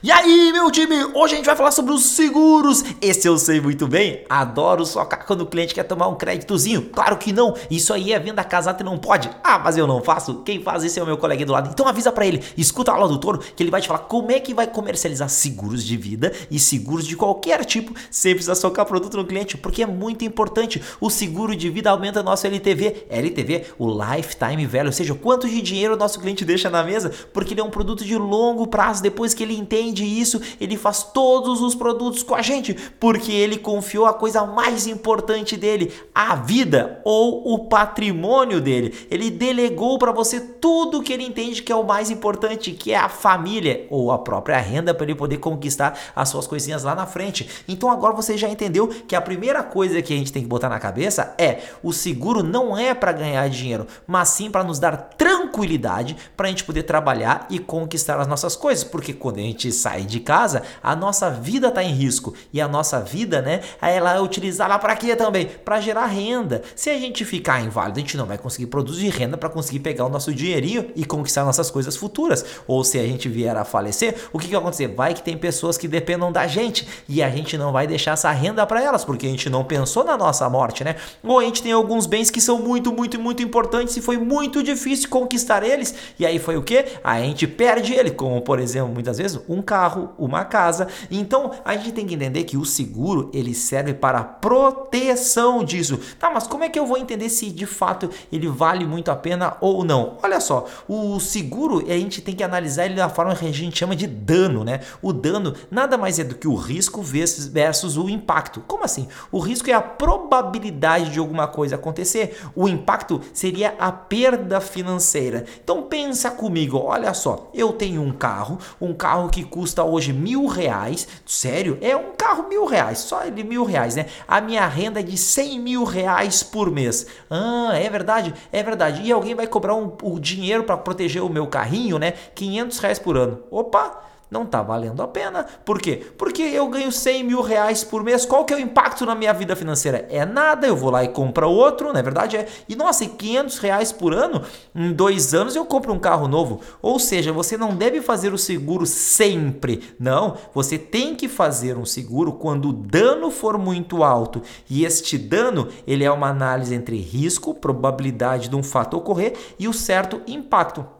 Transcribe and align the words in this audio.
E 0.00 0.12
aí, 0.12 0.52
meu 0.52 0.70
time, 0.70 0.94
hoje 1.12 1.34
a 1.34 1.36
gente 1.38 1.46
vai 1.46 1.56
falar 1.56 1.72
sobre 1.72 1.92
os 1.92 2.04
seguros. 2.04 2.84
Esse 3.02 3.26
eu 3.26 3.36
sei 3.36 3.60
muito 3.60 3.88
bem. 3.88 4.24
Adoro 4.30 4.86
socar 4.86 5.26
quando 5.26 5.40
o 5.40 5.46
cliente 5.46 5.74
quer 5.74 5.82
tomar 5.82 6.06
um 6.06 6.14
créditozinho. 6.14 6.82
Claro 6.82 7.16
que 7.16 7.32
não. 7.32 7.56
Isso 7.68 7.92
aí 7.92 8.12
é 8.12 8.18
venda 8.20 8.44
casada 8.44 8.80
e 8.80 8.84
não 8.84 8.96
pode. 8.96 9.28
Ah, 9.42 9.58
mas 9.58 9.76
eu 9.76 9.88
não 9.88 10.00
faço. 10.00 10.42
Quem 10.44 10.62
faz 10.62 10.84
isso 10.84 11.00
é 11.00 11.02
o 11.02 11.06
meu 11.06 11.18
colega 11.18 11.44
do 11.44 11.50
lado. 11.50 11.70
Então 11.72 11.88
avisa 11.88 12.12
para 12.12 12.24
ele. 12.24 12.44
Escuta 12.56 12.92
a 12.92 12.94
aula 12.94 13.08
do 13.08 13.18
Toro 13.18 13.40
que 13.40 13.60
ele 13.60 13.72
vai 13.72 13.80
te 13.80 13.88
falar 13.88 13.98
como 14.00 14.30
é 14.30 14.38
que 14.38 14.54
vai 14.54 14.68
comercializar 14.68 15.28
seguros 15.28 15.82
de 15.82 15.96
vida 15.96 16.32
e 16.48 16.60
seguros 16.60 17.04
de 17.04 17.16
qualquer 17.16 17.64
tipo 17.64 17.92
sem 18.08 18.34
precisar 18.34 18.54
socar 18.54 18.86
produto 18.86 19.16
no 19.16 19.26
cliente, 19.26 19.56
porque 19.56 19.82
é 19.82 19.86
muito 19.86 20.24
importante. 20.24 20.80
O 21.00 21.10
seguro 21.10 21.56
de 21.56 21.68
vida 21.70 21.90
aumenta 21.90 22.22
nosso 22.22 22.46
LTV. 22.46 23.06
LTV, 23.10 23.64
o 23.76 23.88
lifetime 23.88 24.64
value, 24.64 24.86
ou 24.86 24.92
seja, 24.92 25.12
quanto 25.16 25.48
de 25.48 25.60
dinheiro 25.60 25.94
o 25.94 25.98
nosso 25.98 26.20
cliente 26.20 26.44
deixa 26.44 26.70
na 26.70 26.84
mesa, 26.84 27.12
porque 27.32 27.52
ele 27.52 27.60
é 27.60 27.64
um 27.64 27.70
produto 27.70 28.04
de 28.04 28.16
longo 28.16 28.68
prazo 28.68 29.02
depois 29.02 29.34
que 29.34 29.42
ele 29.42 29.58
entende 29.58 29.87
entende 29.88 30.04
isso, 30.04 30.40
ele 30.60 30.76
faz 30.76 31.02
todos 31.02 31.60
os 31.60 31.74
produtos 31.74 32.22
com 32.22 32.34
a 32.34 32.42
gente, 32.42 32.74
porque 33.00 33.32
ele 33.32 33.56
confiou 33.58 34.06
a 34.06 34.12
coisa 34.12 34.44
mais 34.44 34.86
importante 34.86 35.56
dele, 35.56 35.92
a 36.14 36.34
vida 36.34 37.00
ou 37.04 37.54
o 37.54 37.66
patrimônio 37.68 38.60
dele. 38.60 38.94
Ele 39.10 39.30
delegou 39.30 39.98
para 39.98 40.12
você 40.12 40.40
tudo 40.40 41.02
que 41.02 41.12
ele 41.12 41.24
entende 41.24 41.62
que 41.62 41.72
é 41.72 41.76
o 41.76 41.84
mais 41.84 42.10
importante, 42.10 42.72
que 42.72 42.92
é 42.92 42.96
a 42.96 43.08
família 43.08 43.86
ou 43.90 44.12
a 44.12 44.18
própria 44.18 44.58
renda 44.58 44.94
para 44.94 45.04
ele 45.04 45.14
poder 45.14 45.38
conquistar 45.38 45.98
as 46.14 46.28
suas 46.28 46.46
coisinhas 46.46 46.84
lá 46.84 46.94
na 46.94 47.06
frente. 47.06 47.48
Então 47.66 47.90
agora 47.90 48.14
você 48.14 48.36
já 48.36 48.48
entendeu 48.48 48.88
que 49.06 49.16
a 49.16 49.20
primeira 49.20 49.62
coisa 49.62 50.02
que 50.02 50.12
a 50.12 50.16
gente 50.16 50.32
tem 50.32 50.42
que 50.42 50.48
botar 50.48 50.68
na 50.68 50.78
cabeça 50.78 51.34
é 51.38 51.60
o 51.82 51.92
seguro 51.92 52.42
não 52.42 52.76
é 52.76 52.94
para 52.94 53.12
ganhar 53.12 53.48
dinheiro, 53.48 53.86
mas 54.06 54.28
sim 54.30 54.50
para 54.50 54.64
nos 54.64 54.78
dar 54.78 54.96
tranquilidade 55.16 56.16
para 56.36 56.46
a 56.46 56.50
gente 56.50 56.64
poder 56.64 56.82
trabalhar 56.82 57.46
e 57.50 57.58
conquistar 57.58 58.18
as 58.20 58.26
nossas 58.26 58.56
coisas, 58.56 58.84
porque 58.84 59.12
quando 59.12 59.38
a 59.38 59.42
gente 59.42 59.70
sai 59.78 60.02
de 60.02 60.20
casa, 60.20 60.62
a 60.82 60.94
nossa 60.94 61.30
vida 61.30 61.68
está 61.68 61.82
em 61.82 61.92
risco. 61.92 62.34
E 62.52 62.60
a 62.60 62.68
nossa 62.68 63.00
vida, 63.00 63.40
né, 63.40 63.60
ela 63.80 64.14
é 64.14 64.20
utilizada 64.20 64.78
para 64.78 64.96
quê 64.96 65.16
também? 65.16 65.46
Para 65.64 65.80
gerar 65.80 66.06
renda. 66.06 66.62
Se 66.74 66.90
a 66.90 66.98
gente 66.98 67.24
ficar 67.24 67.62
inválido, 67.62 67.98
a 67.98 68.02
gente 68.02 68.16
não 68.16 68.26
vai 68.26 68.38
conseguir 68.38 68.66
produzir 68.66 69.08
renda 69.08 69.36
para 69.36 69.48
conseguir 69.48 69.80
pegar 69.80 70.04
o 70.04 70.08
nosso 70.08 70.34
dinheirinho 70.34 70.90
e 70.94 71.04
conquistar 71.04 71.44
nossas 71.44 71.70
coisas 71.70 71.96
futuras. 71.96 72.44
Ou 72.66 72.82
se 72.84 72.98
a 72.98 73.02
gente 73.02 73.28
vier 73.28 73.56
a 73.56 73.64
falecer, 73.64 74.14
o 74.32 74.38
que, 74.38 74.46
que 74.46 74.52
vai 74.52 74.60
acontecer? 74.60 74.88
Vai 74.88 75.14
que 75.14 75.22
tem 75.22 75.36
pessoas 75.36 75.78
que 75.78 75.86
dependam 75.86 76.32
da 76.32 76.46
gente 76.46 76.86
e 77.08 77.22
a 77.22 77.30
gente 77.30 77.56
não 77.56 77.72
vai 77.72 77.86
deixar 77.86 78.12
essa 78.12 78.30
renda 78.30 78.66
para 78.66 78.82
elas, 78.82 79.04
porque 79.04 79.26
a 79.26 79.30
gente 79.30 79.48
não 79.48 79.64
pensou 79.64 80.04
na 80.04 80.16
nossa 80.16 80.48
morte, 80.50 80.82
né? 80.84 80.96
Ou 81.22 81.38
a 81.38 81.44
gente 81.44 81.62
tem 81.62 81.72
alguns 81.72 82.06
bens 82.06 82.30
que 82.30 82.40
são 82.40 82.58
muito, 82.58 82.92
muito, 82.92 83.20
muito 83.20 83.42
importantes 83.42 83.96
e 83.96 84.02
foi 84.02 84.16
muito 84.16 84.62
difícil 84.62 85.08
conquistar 85.08 85.62
eles. 85.62 85.94
E 86.18 86.26
aí 86.26 86.38
foi 86.38 86.56
o 86.56 86.62
que? 86.62 86.84
A 87.02 87.20
gente 87.20 87.46
perde 87.46 87.94
ele, 87.94 88.10
como 88.10 88.40
por 88.40 88.58
exemplo, 88.58 88.92
muitas 88.92 89.18
vezes, 89.18 89.38
um 89.48 89.60
carro, 89.68 90.14
uma 90.18 90.46
casa. 90.46 90.88
Então 91.10 91.50
a 91.62 91.76
gente 91.76 91.92
tem 91.92 92.06
que 92.06 92.14
entender 92.14 92.44
que 92.44 92.56
o 92.56 92.64
seguro 92.64 93.30
ele 93.34 93.52
serve 93.52 93.92
para 93.92 94.24
proteção 94.24 95.62
disso. 95.62 96.00
Tá, 96.18 96.30
mas 96.30 96.46
como 96.46 96.64
é 96.64 96.70
que 96.70 96.78
eu 96.78 96.86
vou 96.86 96.96
entender 96.96 97.28
se 97.28 97.50
de 97.50 97.66
fato 97.66 98.08
ele 98.32 98.48
vale 98.48 98.86
muito 98.86 99.10
a 99.10 99.16
pena 99.16 99.58
ou 99.60 99.84
não? 99.84 100.16
Olha 100.22 100.40
só, 100.40 100.66
o 100.88 101.20
seguro 101.20 101.84
a 101.86 101.92
gente 101.92 102.22
tem 102.22 102.34
que 102.34 102.42
analisar 102.42 102.86
ele 102.86 102.94
da 102.94 103.10
forma 103.10 103.36
que 103.36 103.46
a 103.46 103.52
gente 103.52 103.78
chama 103.78 103.94
de 103.94 104.06
dano, 104.06 104.64
né? 104.64 104.80
O 105.02 105.12
dano 105.12 105.54
nada 105.70 105.98
mais 105.98 106.18
é 106.18 106.24
do 106.24 106.34
que 106.34 106.48
o 106.48 106.54
risco 106.54 107.02
versus 107.02 107.98
o 107.98 108.08
impacto. 108.08 108.62
Como 108.66 108.84
assim? 108.84 109.06
O 109.30 109.38
risco 109.38 109.68
é 109.68 109.74
a 109.74 109.82
probabilidade 109.82 111.10
de 111.10 111.18
alguma 111.18 111.46
coisa 111.46 111.74
acontecer. 111.74 112.40
O 112.56 112.66
impacto 112.66 113.20
seria 113.34 113.74
a 113.78 113.92
perda 113.92 114.62
financeira. 114.62 115.44
Então 115.62 115.82
pensa 115.82 116.30
comigo, 116.30 116.78
olha 116.78 117.12
só, 117.12 117.50
eu 117.52 117.72
tenho 117.72 118.00
um 118.00 118.12
carro, 118.12 118.58
um 118.80 118.94
carro 118.94 119.28
que 119.28 119.44
custa 119.44 119.57
hoje 119.84 120.12
mil 120.12 120.46
reais, 120.46 121.06
sério, 121.24 121.78
é 121.80 121.96
um 121.96 122.12
carro 122.16 122.48
mil 122.48 122.64
reais, 122.64 122.98
só 122.98 123.24
de 123.24 123.42
mil 123.44 123.64
reais, 123.64 123.94
né? 123.96 124.06
A 124.26 124.40
minha 124.40 124.66
renda 124.66 125.00
é 125.00 125.02
de 125.02 125.16
cem 125.16 125.60
mil 125.60 125.84
reais 125.84 126.42
por 126.42 126.70
mês. 126.70 127.06
Ah, 127.30 127.70
é 127.74 127.88
verdade, 127.88 128.34
é 128.52 128.62
verdade. 128.62 129.02
E 129.02 129.12
alguém 129.12 129.34
vai 129.34 129.46
cobrar 129.46 129.74
um, 129.74 129.96
o 130.02 130.18
dinheiro 130.18 130.64
para 130.64 130.76
proteger 130.76 131.22
o 131.22 131.28
meu 131.28 131.46
carrinho, 131.46 131.98
né? 131.98 132.12
500 132.34 132.78
reais 132.78 132.98
por 132.98 133.16
ano. 133.16 133.42
Opa! 133.50 134.08
Não 134.30 134.42
está 134.42 134.62
valendo 134.62 135.02
a 135.02 135.08
pena. 135.08 135.46
Por 135.64 135.80
quê? 135.80 136.02
Porque 136.16 136.42
eu 136.42 136.68
ganho 136.68 136.92
100 136.92 137.24
mil 137.24 137.40
reais 137.40 137.84
por 137.84 138.02
mês. 138.02 138.24
Qual 138.24 138.44
que 138.44 138.52
é 138.52 138.56
o 138.56 138.60
impacto 138.60 139.06
na 139.06 139.14
minha 139.14 139.32
vida 139.32 139.56
financeira? 139.56 140.06
É 140.10 140.24
nada. 140.24 140.66
Eu 140.66 140.76
vou 140.76 140.90
lá 140.90 141.04
e 141.04 141.08
compro 141.08 141.48
outro, 141.48 141.92
na 141.92 142.00
é 142.00 142.02
verdade 142.02 142.36
é. 142.36 142.46
E 142.68 142.76
nossa, 142.76 143.04
e 143.04 143.08
500 143.08 143.58
reais 143.58 143.92
por 143.92 144.12
ano, 144.12 144.42
em 144.74 144.92
dois 144.92 145.34
anos 145.34 145.56
eu 145.56 145.64
compro 145.64 145.92
um 145.92 145.98
carro 145.98 146.28
novo. 146.28 146.60
Ou 146.82 146.98
seja, 146.98 147.32
você 147.32 147.56
não 147.56 147.74
deve 147.74 148.00
fazer 148.00 148.32
o 148.32 148.38
seguro 148.38 148.86
sempre. 148.86 149.94
Não, 149.98 150.36
você 150.54 150.78
tem 150.78 151.14
que 151.14 151.28
fazer 151.28 151.76
um 151.76 151.84
seguro 151.84 152.32
quando 152.32 152.68
o 152.68 152.72
dano 152.72 153.30
for 153.30 153.58
muito 153.58 154.02
alto. 154.02 154.42
E 154.68 154.84
este 154.84 155.16
dano, 155.16 155.68
ele 155.86 156.04
é 156.04 156.10
uma 156.10 156.28
análise 156.28 156.74
entre 156.74 156.96
risco, 156.96 157.54
probabilidade 157.54 158.48
de 158.48 158.56
um 158.56 158.62
fato 158.62 158.96
ocorrer 158.96 159.34
e 159.58 159.68
o 159.68 159.72
certo 159.72 160.20
impacto. 160.26 160.97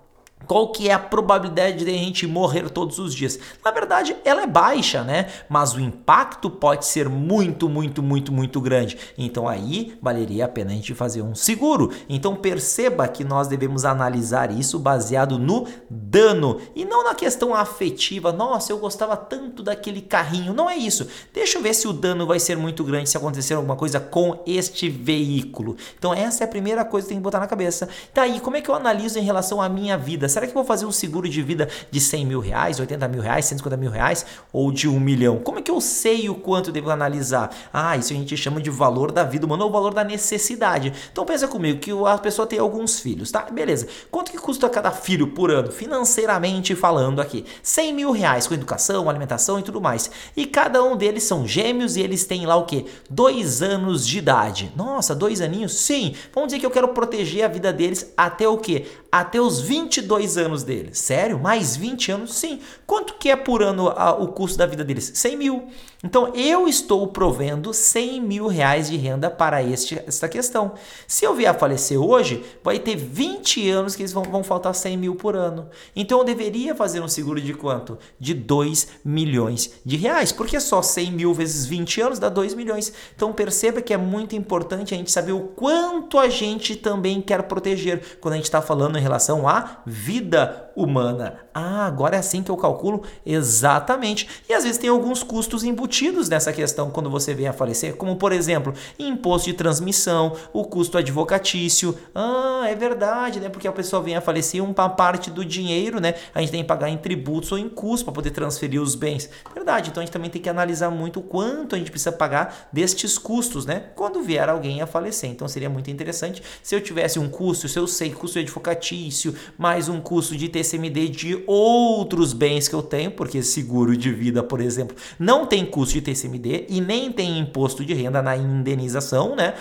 Qual 0.49 0.73
que 0.73 0.89
é 0.89 0.95
a 0.95 0.99
probabilidade 0.99 1.85
de 1.85 1.91
a 1.91 1.93
gente 1.93 2.27
morrer 2.27 2.71
todos 2.71 2.99
os 2.99 3.15
dias? 3.15 3.39
Na 3.63 3.71
verdade, 3.71 4.17
ela 4.25 4.43
é 4.43 4.47
baixa, 4.47 5.03
né? 5.03 5.29
Mas 5.47 5.75
o 5.75 5.81
impacto 5.81 6.49
pode 6.49 6.87
ser 6.87 7.07
muito, 7.07 7.69
muito, 7.69 8.03
muito, 8.03 8.33
muito 8.33 8.59
grande. 8.59 8.97
Então 9.19 9.47
aí 9.47 9.99
valeria 10.01 10.47
a 10.47 10.49
pena 10.49 10.71
a 10.71 10.75
gente 10.75 10.95
fazer 10.95 11.21
um 11.21 11.35
seguro. 11.35 11.93
Então 12.09 12.35
perceba 12.35 13.07
que 13.07 13.23
nós 13.23 13.47
devemos 13.47 13.85
analisar 13.85 14.51
isso 14.51 14.79
baseado 14.79 15.39
no 15.39 15.67
dano 15.91 16.59
e 16.75 16.87
não 16.87 17.05
na 17.05 17.15
questão 17.15 17.55
afetiva. 17.55 18.33
Nossa, 18.33 18.73
eu 18.73 18.79
gostava 18.79 19.19
tanto 19.19 19.63
daquele 19.63 20.01
carrinho. 20.01 20.55
Não 20.55 20.71
é 20.71 20.77
isso. 20.77 21.07
Deixa 21.35 21.59
eu 21.59 21.63
ver 21.63 21.75
se 21.75 21.87
o 21.87 21.93
dano 21.93 22.27
vai 22.27 22.41
ser 22.41 22.57
muito 22.57 22.83
grande 22.83 23.11
se 23.11 23.19
acontecer 23.19 23.53
alguma 23.53 23.77
coisa 23.77 24.01
com 24.01 24.43
este 24.47 24.89
veículo. 24.89 25.77
Então 25.99 26.15
essa 26.15 26.43
é 26.43 26.47
a 26.47 26.49
primeira 26.49 26.87
coisa 26.87 27.07
que 27.07 27.11
tem 27.11 27.19
que 27.19 27.25
botar 27.25 27.41
na 27.41 27.47
cabeça. 27.47 27.87
Tá 28.15 28.23
aí, 28.23 28.41
como 28.41 28.57
é 28.57 28.63
que 28.63 28.71
eu 28.71 28.75
analiso 28.75 29.19
em 29.19 29.23
relação 29.23 29.61
à 29.61 29.69
minha 29.69 29.99
vida? 29.99 30.27
Será 30.39 30.47
que 30.47 30.55
vou 30.55 30.63
fazer 30.63 30.87
um 30.87 30.93
seguro 30.93 31.29
de 31.29 31.43
vida 31.43 31.69
de 31.91 32.01
100 32.01 32.25
mil 32.25 32.39
reais, 32.39 32.79
80 32.79 33.09
mil 33.09 33.21
reais, 33.21 33.45
150 33.47 33.77
mil 33.77 33.91
reais 33.91 34.25
ou 34.53 34.71
de 34.71 34.89
um 34.89 35.01
milhão? 35.01 35.39
Como 35.41 35.59
é 35.59 35.63
que 35.63 35.69
eu 35.69 35.81
sei 35.81 36.31
o 36.31 36.35
quanto 36.37 36.71
devo 36.71 36.91
analisar? 36.91 37.53
Ah, 37.73 37.97
isso 37.97 38.13
a 38.13 38.17
gente 38.17 38.37
chama 38.37 38.61
de 38.61 38.71
valor 38.71 39.11
da 39.11 39.25
vida 39.25 39.45
humana 39.45 39.65
ou 39.65 39.73
valor 39.73 39.93
da 39.93 40.05
necessidade. 40.05 40.93
Então 41.11 41.25
pensa 41.25 41.49
comigo 41.49 41.81
que 41.81 41.91
a 41.91 42.17
pessoa 42.19 42.47
tem 42.47 42.61
alguns 42.61 43.01
filhos, 43.01 43.33
tá? 43.33 43.47
Beleza. 43.51 43.89
Quanto 44.13 44.31
que 44.31 44.39
custa 44.39 44.69
cada 44.69 44.93
filho 44.93 45.27
por 45.33 45.51
ano? 45.51 45.73
Financeiramente 45.73 46.77
falando 46.77 47.21
aqui. 47.21 47.45
100 47.61 47.93
mil 47.93 48.13
reais 48.13 48.47
com 48.47 48.55
educação, 48.55 49.11
alimentação 49.11 49.59
e 49.59 49.63
tudo 49.65 49.81
mais. 49.81 50.09
E 50.37 50.47
cada 50.47 50.85
um 50.85 50.97
deles 50.97 51.25
são 51.25 51.49
gêmeos 51.49 51.97
e 51.97 52.01
eles 52.01 52.25
têm 52.25 52.47
lá 52.47 52.55
o 52.55 52.65
quê? 52.65 52.85
Dois 53.11 53.61
anos 53.61 54.07
de 54.07 54.19
idade. 54.19 54.73
Nossa, 54.77 55.17
dois 55.17 55.41
aninhos? 55.41 55.73
Sim. 55.73 56.15
Vamos 56.33 56.51
dizer 56.51 56.61
que 56.61 56.67
eu 56.67 56.71
quero 56.71 56.87
proteger 56.87 57.45
a 57.45 57.49
vida 57.49 57.73
deles 57.73 58.13
até 58.17 58.47
o 58.47 58.57
quê? 58.57 58.87
Até 59.11 59.41
os 59.41 59.61
22 59.61 60.37
anos 60.37 60.63
deles. 60.63 60.99
Sério? 60.99 61.39
Mais 61.39 61.77
20 61.77 62.13
anos? 62.13 62.35
Sim. 62.35 62.61
Quanto 62.87 63.15
que 63.15 63.31
é 63.31 63.37
por 63.37 63.63
ano 63.63 63.89
a, 63.89 64.13
o 64.13 64.29
custo 64.29 64.59
da 64.59 64.67
vida 64.67 64.85
deles? 64.85 65.11
100 65.15 65.37
mil. 65.37 65.69
Então 66.03 66.33
eu 66.33 66.69
estou 66.69 67.09
provendo 67.09 67.75
100 67.75 68.21
mil 68.21 68.47
reais 68.47 68.89
de 68.89 68.97
renda 68.97 69.29
para 69.29 69.63
este, 69.65 70.01
esta 70.07 70.29
questão. 70.29 70.75
Se 71.09 71.25
eu 71.25 71.35
vier 71.35 71.51
a 71.51 71.55
falecer 71.55 72.01
hoje, 72.01 72.45
vai 72.63 72.79
ter 72.79 72.95
20 72.95 73.69
anos 73.69 73.97
que 73.97 74.03
eles 74.03 74.13
vão, 74.13 74.23
vão 74.23 74.45
faltar 74.45 74.73
100 74.75 74.97
mil 74.97 75.17
por 75.17 75.35
ano. 75.35 75.69
Então 75.97 76.21
eu 76.21 76.25
deveria 76.25 76.73
fazer 76.73 77.01
um 77.01 77.09
seguro 77.09 77.41
de 77.41 77.53
quanto? 77.53 77.99
De 78.19 78.33
2 78.33 78.89
milhões 79.05 79.73
de 79.85 79.97
reais. 79.97 80.31
Porque 80.31 80.61
só 80.61 80.83
100 80.83 81.11
mil 81.11 81.35
vezes 81.35 81.67
20 81.67 82.01
anos 82.01 82.19
dá 82.21 82.29
2 82.29 82.55
milhões. 82.55 82.93
Então 83.17 83.33
perceba 83.33 83.83
que 83.83 83.93
é 83.93 83.97
muito 83.99 84.37
importante 84.37 84.95
a 84.95 84.97
gente 84.97 85.11
saber 85.11 85.33
o 85.33 85.49
quanto 85.49 86.17
a 86.17 86.29
gente 86.29 86.77
também 86.77 87.21
quer 87.21 87.43
proteger 87.43 88.19
quando 88.21 88.35
a 88.35 88.37
gente 88.37 88.45
está 88.45 88.63
falando 88.63 88.97
em 88.97 89.03
relação 89.03 89.49
à 89.49 89.79
vida 89.85 90.68
humana. 90.79 91.41
Ah, 91.53 91.87
agora 91.87 92.15
é 92.15 92.19
assim 92.21 92.43
que 92.43 92.51
eu 92.51 92.57
calculo 92.57 93.03
exatamente. 93.27 94.29
E 94.49 94.55
às 94.55 94.63
vezes 94.63 94.79
tem 94.79 94.89
alguns 94.89 95.25
custos 95.25 95.65
embutidos 95.65 96.29
nessa 96.29 96.53
questão 96.53 96.91
quando 96.91 97.11
você 97.11 97.35
vem 97.35 97.49
a 97.49 97.53
falecer, 97.53 97.97
como 97.97 98.15
por 98.17 98.33
exemplo, 98.33 98.73
imposto 98.97 99.49
de 99.49 99.55
transmissão, 99.55 100.37
o 100.53 100.65
custo 100.65 100.97
advocatício. 100.97 101.99
Ah, 102.15 102.65
é 102.69 102.77
verdade, 102.77 103.41
né? 103.41 103.49
Porque 103.49 103.67
a 103.67 103.73
pessoa 103.73 104.01
vem 104.01 104.15
a 104.17 104.21
falecer, 104.21 104.63
uma 104.63 104.89
parte 104.89 105.31
do 105.31 105.45
dinheiro, 105.45 106.01
né? 106.01 106.15
A 106.33 106.41
gente 106.41 106.53
tem 106.53 106.63
que 106.63 106.69
pagar 106.69 106.89
em 106.89 106.97
tributos 106.97 107.51
ou 107.51 107.59
em 107.59 107.69
custos 107.69 108.05
para 108.05 108.13
poder 108.13 108.31
transferir 108.31 108.81
os 108.81 108.95
bens. 108.95 109.29
Verdade, 109.53 109.91
então 109.91 110.01
a 110.01 110.07
gente 110.07 110.13
também 110.13 110.31
tem 110.31 110.41
que 110.41 110.49
analisar 110.49 110.91
muito 110.91 111.19
o 111.19 111.23
quanto 111.23 111.75
a 111.75 111.79
gente 111.79 111.91
precisa 111.91 112.13
pagar 112.13 112.69
destes 112.73 113.19
custos, 113.19 113.67
né? 113.67 113.87
Quando 113.97 114.23
vier 114.23 114.49
alguém 114.49 114.81
a 114.81 114.87
falecer. 114.87 115.29
Então 115.29 115.49
seria 115.49 115.69
muito 115.69 115.91
interessante 115.91 116.41
se 116.63 116.75
eu 116.75 116.81
tivesse 116.81 117.19
um 117.19 117.29
custo, 117.29 117.69
se 117.69 117.79
eu 117.79 117.87
sei 117.89 118.13
custo 118.13 118.39
advocatício, 118.39 119.35
mais 119.57 119.89
um 119.89 120.01
custo 120.01 120.37
de 120.37 120.49
TCMD 120.69 121.09
de 121.09 121.43
outros 121.47 122.33
bens 122.33 122.69
que 122.69 122.75
eu 122.75 122.83
tenho, 122.83 123.11
porque 123.11 123.43
seguro 123.43 123.97
de 123.97 124.13
vida, 124.13 124.43
por 124.43 124.61
exemplo, 124.61 124.97
não 125.19 125.47
tem 125.47 125.65
custo 125.65 125.95
de 125.95 126.03
TCMD 126.03 126.67
e 126.69 126.81
nem 126.81 127.11
tem 127.11 127.39
imposto 127.39 127.85
de 127.85 127.95
renda 127.95 128.21
na 128.21 128.37
indenização, 128.37 129.35
né? 129.35 129.55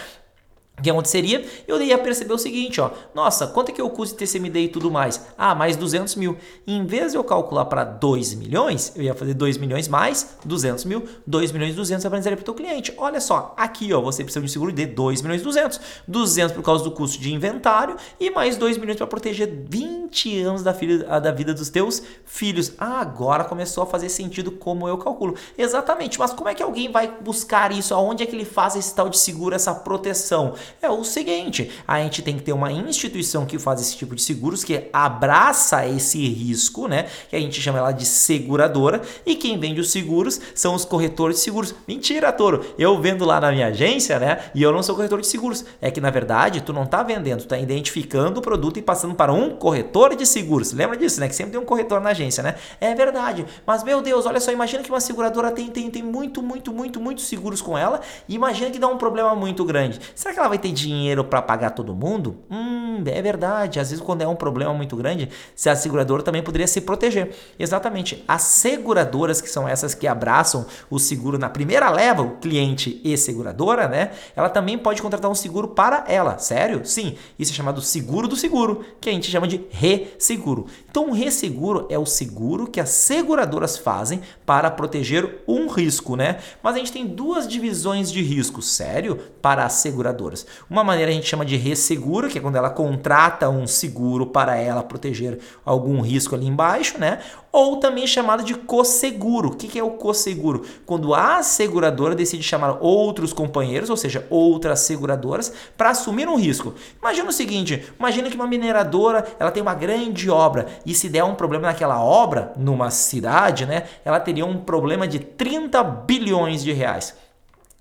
O 0.80 0.84
que 0.84 0.92
aconteceria? 0.92 1.44
Eu 1.68 1.82
ia 1.82 1.98
perceber 1.98 2.34
o 2.34 2.38
seguinte, 2.38 2.80
ó. 2.80 2.92
Nossa, 3.16 3.48
quanto 3.48 3.70
é 3.70 3.72
que 3.72 3.82
eu 3.82 3.90
custo 3.90 4.16
TCMD 4.16 4.60
e 4.60 4.68
tudo 4.68 4.92
mais? 4.92 5.26
Ah, 5.36 5.56
mais 5.56 5.76
200 5.76 6.14
mil. 6.16 6.38
em 6.68 6.86
vez 6.86 7.14
de 7.14 7.18
eu 7.18 7.24
calcular 7.24 7.66
para 7.66 7.84
2 7.84 8.36
milhões, 8.36 8.94
eu 8.96 9.02
ia 9.02 9.16
fazer 9.16 9.34
2 9.34 9.58
milhões 9.58 9.88
mais 9.88 10.38
200 10.46 10.86
mil, 10.86 11.04
2 11.26 11.52
milhões 11.52 11.74
e 11.74 11.76
200 11.76 12.06
para 12.06 12.20
dizer 12.20 12.36
para 12.36 12.42
o 12.42 12.46
teu 12.46 12.54
cliente. 12.54 12.94
Olha 12.96 13.20
só, 13.20 13.56
aqui 13.58 13.92
ó, 13.92 14.00
você 14.02 14.24
precisa 14.24 14.40
de 14.40 14.46
um 14.46 14.50
seguro 14.50 14.72
de 14.72 14.86
2 14.86 15.24
milhões 15.24 15.42
e 15.42 15.44
200. 15.44 15.82
200 16.08 16.56
por 16.56 16.62
causa 16.62 16.84
do 16.84 16.92
custo 16.92 17.20
de 17.20 17.34
inventário 17.34 17.96
e 18.20 18.30
mais 18.30 18.56
2 18.56 18.78
milhões 18.78 18.98
para 18.98 19.08
proteger 19.08 19.66
20 19.68 20.44
anos 20.44 20.62
da, 20.62 20.76
filha, 20.76 21.20
da 21.20 21.32
vida 21.32 21.56
dos 21.56 21.70
teus 21.70 22.04
filhos. 22.24 22.74
Ah, 22.78 23.02
agora 23.02 23.44
começou 23.44 23.82
a 23.84 23.88
fazer 23.88 24.10
sentido 24.10 24.52
como 24.52 24.88
eu 24.88 25.00
calculo. 25.00 25.34
Exatamente, 25.58 26.20
mas 26.20 26.34
como 26.34 26.50
é 26.50 26.54
que 26.54 26.62
alguém 26.62 26.92
vai 26.92 27.12
buscar 27.20 27.72
isso? 27.72 27.96
Aonde 27.96 28.22
é 28.22 28.28
que 28.28 28.36
ele 28.36 28.46
faz 28.46 28.76
esse 28.76 28.94
tal 28.94 29.10
de 29.10 29.18
seguro, 29.18 29.56
essa 29.56 29.74
proteção? 29.74 30.54
É 30.82 30.90
o 30.90 31.04
seguinte: 31.04 31.72
a 31.88 32.00
gente 32.00 32.22
tem 32.22 32.38
que 32.38 32.44
ter 32.44 32.54
uma 32.54 32.72
instituição 32.72 33.46
que 33.46 33.60
faz 33.60 33.82
esse 33.82 33.96
tipo 33.96 34.16
de 34.16 34.22
seguros, 34.22 34.64
que 34.64 34.88
abraça 34.92 35.86
esse 35.88 36.28
risco, 36.28 36.88
né? 36.88 37.08
Que 37.30 37.36
a 37.36 37.40
gente 37.40 37.62
chama 37.62 37.80
ela 37.80 37.92
de 37.92 38.06
seguradora, 38.06 39.02
e 39.26 39.36
quem 39.36 39.60
vende 39.60 39.82
os 39.82 39.92
seguros 39.92 40.40
são 40.56 40.76
os 40.76 40.86
corretores 40.86 41.38
de 41.38 41.42
seguros. 41.44 41.74
Mentira, 41.88 42.32
Toro! 42.32 42.66
Eu 42.78 43.00
vendo 43.02 43.26
lá 43.26 43.40
na 43.40 43.52
minha 43.52 43.68
agência, 43.68 44.20
né? 44.20 44.40
E 44.54 44.62
eu 44.62 44.72
não 44.72 44.84
sou 44.84 44.96
corretor 44.96 45.22
de 45.22 45.28
seguros. 45.28 45.66
É 45.82 45.92
que 45.92 46.02
na 46.02 46.10
verdade 46.10 46.62
tu 46.62 46.74
não 46.74 46.86
tá 46.86 47.04
vendendo, 47.04 47.42
tu 47.42 47.48
tá 47.48 47.58
identificando 47.58 48.40
o 48.40 48.42
produto 48.42 48.78
e 48.78 48.82
passando 48.82 49.16
para 49.16 49.32
um 49.34 49.52
corretor 49.52 50.16
de 50.16 50.26
seguros. 50.26 50.72
Lembra 50.74 50.98
disso, 50.98 51.20
né? 51.20 51.28
Que 51.28 51.36
sempre 51.36 51.52
tem 51.52 51.62
um 51.62 51.66
corretor 51.66 52.02
na 52.02 52.10
agência, 52.10 52.44
né? 52.44 52.56
É 52.80 52.94
verdade. 52.94 53.46
Mas 53.66 53.84
meu 53.84 54.02
Deus, 54.02 54.26
olha 54.26 54.40
só, 54.40 54.52
imagina 54.52 54.84
que 54.84 54.90
uma 54.90 55.00
seguradora 55.00 55.52
tem, 55.52 55.68
tem, 55.68 55.90
tem 55.90 56.04
muito, 56.04 56.42
muito, 56.42 56.74
muito, 56.74 57.00
muito 57.00 57.22
seguros 57.22 57.62
com 57.62 57.78
ela. 57.78 58.02
E 58.28 58.36
imagina 58.36 58.72
que 58.72 58.80
dá 58.80 58.88
um 58.88 58.98
problema 58.98 59.36
muito 59.36 59.64
grande. 59.66 60.00
Será 60.16 60.34
que 60.34 60.40
ela 60.40 60.50
vai 60.50 60.57
ter 60.58 60.72
dinheiro 60.72 61.24
para 61.24 61.42
pagar 61.42 61.72
todo 61.72 61.94
mundo? 61.94 62.38
Hum, 62.50 63.04
é 63.06 63.22
verdade. 63.22 63.80
Às 63.80 63.90
vezes, 63.90 64.04
quando 64.04 64.22
é 64.22 64.28
um 64.28 64.36
problema 64.36 64.74
muito 64.74 64.96
grande, 64.96 65.30
se 65.56 65.70
a 65.70 65.76
seguradora 65.76 66.24
também 66.24 66.42
poderia 66.42 66.68
se 66.68 66.82
proteger. 66.82 67.36
Exatamente. 67.60 68.24
As 68.28 68.44
seguradoras, 68.44 69.42
que 69.42 69.50
são 69.50 69.68
essas 69.68 69.94
que 69.94 70.08
abraçam 70.08 70.66
o 70.90 71.00
seguro 71.00 71.38
na 71.38 71.50
primeira 71.50 71.90
leva, 71.90 72.22
o 72.22 72.38
cliente 72.38 73.00
e 73.04 73.16
seguradora, 73.18 73.88
né? 73.88 74.12
Ela 74.36 74.50
também 74.50 74.78
pode 74.78 75.02
contratar 75.02 75.30
um 75.30 75.36
seguro 75.36 75.68
para 75.70 76.06
ela. 76.08 76.38
Sério? 76.38 76.82
Sim. 76.86 77.16
Isso 77.38 77.52
é 77.52 77.56
chamado 77.56 77.82
seguro 77.82 78.28
do 78.28 78.36
seguro, 78.36 78.86
que 79.00 79.10
a 79.10 79.14
gente 79.14 79.30
chama 79.30 79.48
de 79.48 79.66
resseguro. 79.70 80.68
Então, 80.90 81.10
o 81.10 81.14
resseguro 81.14 81.86
é 81.90 82.00
o 82.00 82.06
seguro 82.06 82.68
que 82.68 82.80
as 82.80 82.90
seguradoras 82.90 83.78
fazem 83.78 84.22
para 84.46 84.72
proteger 84.72 85.44
um 85.48 85.68
risco, 85.68 86.16
né? 86.16 86.40
Mas 86.64 86.76
a 86.76 86.80
gente 86.80 86.92
tem 86.92 87.06
duas 87.06 87.48
divisões 87.48 88.12
de 88.12 88.22
risco, 88.22 88.62
sério, 88.62 89.20
para 89.42 89.66
as 89.66 89.74
seguradoras. 89.74 90.47
Uma 90.70 90.84
maneira 90.84 91.12
a 91.12 91.14
gente 91.14 91.28
chama 91.28 91.46
de 91.46 91.56
resseguro, 91.56 92.30
que 92.30 92.38
é 92.38 92.42
quando 92.42 92.56
ela 92.56 92.70
contrata 92.70 93.50
um 93.50 93.68
seguro 93.68 94.28
para 94.28 94.56
ela 94.56 94.84
proteger 94.84 95.40
algum 95.66 96.02
risco 96.02 96.36
ali 96.36 96.46
embaixo, 96.46 96.98
né? 96.98 97.20
Ou 97.52 97.78
também 97.78 98.06
chamado 98.06 98.44
de 98.44 98.54
co-seguro. 98.54 99.50
O 99.50 99.56
que 99.56 99.80
é 99.80 99.84
o 99.84 99.92
co-seguro? 99.92 100.66
Quando 100.86 101.14
a 101.14 101.42
seguradora 101.42 102.14
decide 102.14 102.44
chamar 102.44 102.78
outros 102.82 103.34
companheiros, 103.34 103.90
ou 103.90 103.98
seja, 103.98 104.26
outras 104.30 104.82
seguradoras, 104.82 105.52
para 105.76 105.90
assumir 105.90 106.28
um 106.28 106.36
risco. 106.36 106.76
Imagina 107.00 107.30
o 107.30 107.34
seguinte: 107.34 107.84
imagina 108.00 108.30
que 108.30 108.36
uma 108.36 108.48
mineradora 108.48 109.26
ela 109.40 109.52
tem 109.52 109.62
uma 109.62 109.74
grande 109.74 110.30
obra 110.30 110.68
e 110.86 110.94
se 110.94 111.10
der 111.10 111.24
um 111.24 111.36
problema 111.36 111.68
naquela 111.68 112.04
obra, 112.04 112.54
numa 112.58 112.90
cidade, 112.92 113.66
né? 113.66 113.84
Ela 114.04 114.20
teria 114.20 114.46
um 114.46 114.58
problema 114.58 115.08
de 115.08 115.20
30 115.20 115.84
bilhões 115.84 116.64
de 116.64 116.72
reais. 116.72 117.16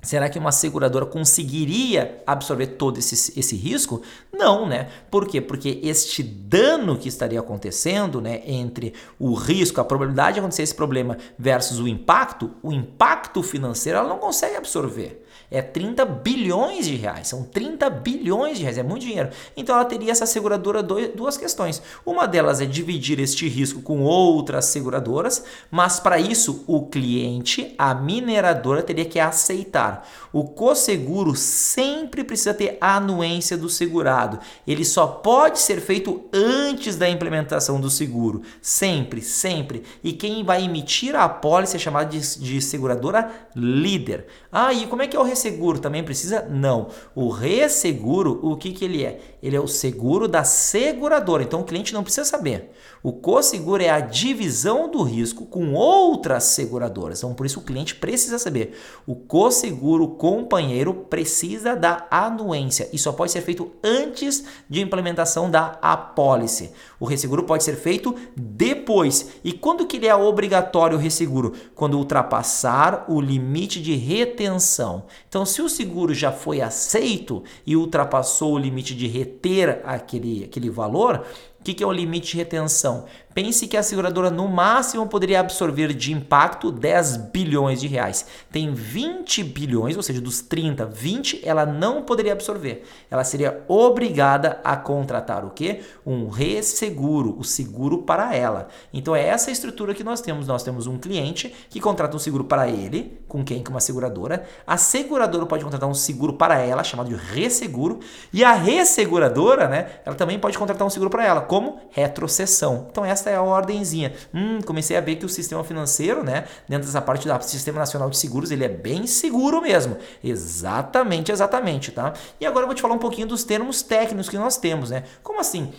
Será 0.03 0.29
que 0.29 0.39
uma 0.39 0.53
seguradora 0.53 1.05
conseguiria 1.05 2.23
absorver 2.27 2.67
todo 2.69 2.99
esse, 2.99 3.39
esse 3.39 3.57
risco? 3.57 4.03
Não, 4.33 4.67
né? 4.67 4.89
Por 5.11 5.27
quê? 5.27 5.41
Porque 5.41 5.81
este 5.83 6.23
dano 6.23 6.97
que 6.97 7.09
estaria 7.09 7.41
acontecendo, 7.41 8.21
né, 8.21 8.43
entre 8.47 8.95
o 9.19 9.35
risco, 9.35 9.81
a 9.81 9.85
probabilidade 9.85 10.35
de 10.35 10.41
acontecer 10.41 10.63
esse 10.63 10.75
problema 10.75 11.19
versus 11.37 11.81
o 11.81 11.89
impacto, 11.89 12.53
o 12.63 12.73
impacto 12.73 13.43
financeiro 13.43 13.99
ela 13.99 14.09
não 14.09 14.19
consegue 14.19 14.57
absorver 14.57 15.26
é 15.51 15.63
30 15.63 16.05
bilhões 16.05 16.87
de 16.87 16.97
reais. 16.97 17.29
São 17.29 17.43
30 17.45 17.89
bilhões 17.91 18.57
de 18.59 18.63
reais, 18.65 18.79
é 18.79 18.83
muito 18.83 19.03
dinheiro. 19.03 19.31
Então 19.57 19.75
ela 19.75 19.85
teria 19.85 20.13
essa 20.13 20.27
seguradora 20.27 20.83
duas 20.83 21.37
questões. 21.37 21.83
Uma 22.05 22.27
delas 22.27 22.61
é 22.61 22.67
dividir 22.67 23.21
este 23.21 23.49
risco 23.49 23.83
com 23.83 24.03
outras 24.03 24.67
seguradoras, 24.67 25.45
mas 25.71 26.01
para 26.01 26.19
isso 26.19 26.65
o 26.67 26.87
cliente, 26.87 27.75
a 27.79 27.95
mineradora, 27.95 28.83
teria 28.83 29.05
que 29.05 29.19
aceitar. 29.19 30.09
O 30.33 30.45
co-seguro 30.45 31.35
sempre 31.35 32.23
precisa 32.23 32.53
ter 32.53 32.77
anuência 32.81 33.57
do 33.57 33.69
segurado. 33.69 34.39
Ele 34.67 34.85
só 34.85 35.07
pode 35.07 35.59
ser 35.59 35.81
feito 35.81 36.25
antes 36.33 36.97
da 36.97 37.09
implementação 37.09 37.81
do 37.81 37.89
seguro. 37.89 38.43
Sempre, 38.61 39.23
sempre. 39.23 39.83
E 40.03 40.13
quem 40.13 40.45
vai 40.45 40.65
emitir 40.65 41.15
a 41.15 41.25
apólice 41.25 41.77
é 41.77 41.79
chamada 41.79 42.11
de, 42.11 42.39
de 42.39 42.61
seguradora 42.61 43.31
líder. 43.55 44.27
Ah, 44.59 44.73
e 44.73 44.87
como 44.87 45.03
é 45.03 45.07
que 45.07 45.15
é 45.15 45.21
o 45.21 45.23
resseguro? 45.23 45.79
Também 45.79 46.03
precisa? 46.03 46.49
Não. 46.49 46.89
O 47.15 47.29
resseguro, 47.29 48.41
o 48.43 48.57
que, 48.57 48.73
que 48.73 48.87
ele 48.87 49.05
é? 49.05 49.21
Ele 49.47 49.57
é 49.57 49.61
o 49.61 49.69
seguro 49.69 50.27
da 50.27 50.43
seguradora. 50.43 51.45
Então 51.45 51.61
o 51.61 51.65
cliente 51.65 51.95
não 51.95 52.03
precisa 52.03 52.25
saber. 52.25 52.73
O 53.01 53.13
co-seguro 53.13 53.81
é 53.81 53.89
a 53.89 54.01
divisão 54.01 54.91
do 54.91 55.05
risco 55.05 55.47
com 55.47 55.75
outras 55.75 56.43
seguradoras. 56.45 57.19
Então 57.19 57.33
por 57.33 57.47
isso 57.47 57.61
o 57.61 57.63
cliente 57.63 57.95
precisa 57.95 58.41
saber. 58.41 58.77
O 59.07 59.15
co-seguro 59.15 60.09
companheiro 60.09 60.93
precisa 60.93 61.77
da 61.77 62.09
anuência 62.11 62.89
e 62.93 62.99
só 62.99 63.13
pode 63.13 63.31
ser 63.31 63.43
feito 63.43 63.71
antes 63.85 64.45
de 64.69 64.81
implementação 64.81 65.49
da 65.49 65.79
apólice. 65.81 66.73
O 66.99 67.05
resseguro 67.05 67.45
pode 67.45 67.63
ser 67.63 67.77
feito 67.77 68.17
depois. 68.35 69.31
E 69.45 69.53
quando 69.53 69.87
que 69.87 69.99
ele 69.99 70.09
é 70.09 70.17
obrigatório 70.17 70.97
o 70.97 71.01
resseguro? 71.01 71.53
Quando 71.75 71.97
ultrapassar 71.99 73.05
o 73.09 73.21
limite 73.21 73.81
de 73.81 73.95
retenção. 73.95 75.05
Então, 75.29 75.47
se 75.47 75.63
o 75.63 75.69
seguro 75.69 76.13
já 76.15 76.33
foi 76.33 76.61
aceito 76.61 77.45
e 77.67 77.77
ultrapassou 77.77 78.55
o 78.55 78.59
limite 78.59 78.95
de 78.95 79.07
reter 79.37 79.81
aquele, 79.85 80.45
aquele 80.45 80.71
valor, 80.71 81.25
que, 81.67 81.75
que 81.75 81.83
é 81.83 81.87
o 81.87 81.91
limite 81.91 82.33
de 82.33 82.37
retenção? 82.37 83.07
Pense 83.35 83.67
que 83.67 83.77
a 83.77 83.83
seguradora 83.83 84.31
no 84.31 84.49
máximo 84.49 85.07
poderia 85.09 85.41
absorver 85.41 85.93
de 85.93 86.11
impacto 86.11 86.73
10 86.73 87.19
bilhões 87.33 87.81
de 87.81 87.87
reais. 87.87 88.25
Tem 88.51 88.73
20 88.73 89.45
bilhões, 89.45 89.95
ou 89.95 90.03
seja, 90.03 90.23
dos 90.23 90.41
30, 90.41 90.87
20 90.87 91.43
ela 91.45 91.67
não 91.67 92.03
poderia 92.03 92.33
absorver. 92.33 92.85
Ela 93.11 93.25
seria 93.25 93.63
obrigada 93.69 94.59
a 94.65 94.75
contratar 94.75 95.45
o 95.45 95.51
quê? 95.51 95.81
Um 96.07 96.31
resseguro, 96.31 97.37
o 97.39 97.45
seguro 97.45 97.99
para 97.99 98.35
ela. 98.35 98.69
Então 98.91 99.15
é 99.15 99.27
essa 99.27 99.51
estrutura 99.51 99.93
que 99.93 100.03
nós 100.03 100.23
temos. 100.23 100.47
Nós 100.47 100.63
temos 100.63 100.87
um 100.87 100.97
cliente 100.97 101.55
que 101.69 101.79
contrata 101.79 102.17
um 102.17 102.21
seguro 102.21 102.45
para 102.45 102.69
ele, 102.69 103.21
com 103.29 103.45
quem? 103.45 103.63
Com 103.63 103.73
uma 103.73 103.81
seguradora. 103.81 104.47
A 104.67 104.79
seguradora 104.79 105.45
pode 105.45 105.63
contratar 105.63 105.91
um 105.91 105.95
seguro 105.95 106.33
para 106.33 106.59
ela, 106.61 106.83
chamado 106.83 107.11
de 107.11 107.17
resseguro, 107.17 108.01
e 108.33 108.43
a 108.43 108.53
resseguradora, 108.53 109.69
né, 109.69 109.91
ela 110.07 110.17
também 110.17 110.39
pode 110.39 110.57
contratar 110.57 110.87
um 110.87 110.91
seguro 110.91 111.11
para 111.11 111.27
ela, 111.27 111.43
como 111.57 111.81
retrocessão. 111.91 112.87
Então 112.91 113.03
esta 113.03 113.31
é 113.31 113.37
a 113.37 113.43
ordenzinha. 113.43 114.13
Hum, 114.35 114.61
comecei 114.61 114.95
a 114.95 115.01
ver 115.01 115.17
que 115.17 115.25
o 115.25 115.29
sistema 115.29 115.65
financeiro, 115.65 116.23
né, 116.23 116.45
dentro 116.69 116.87
dessa 116.87 117.01
parte 117.01 117.27
do 117.27 117.43
Sistema 117.45 117.79
Nacional 117.79 118.11
de 118.11 118.19
Seguros, 118.19 118.51
ele 118.51 118.63
é 118.63 118.69
bem 118.69 119.07
seguro 119.07 119.63
mesmo. 119.63 119.97
Exatamente, 120.23 121.33
exatamente, 121.33 121.93
tá? 121.93 122.13
E 122.39 122.45
agora 122.45 122.65
eu 122.65 122.67
vou 122.67 122.75
te 122.75 122.83
falar 122.83 122.93
um 122.93 122.99
pouquinho 122.99 123.27
dos 123.27 123.43
termos 123.43 123.81
técnicos 123.81 124.29
que 124.29 124.37
nós 124.37 124.59
temos, 124.59 124.91
né? 124.91 125.05
Como 125.23 125.41
assim? 125.41 125.73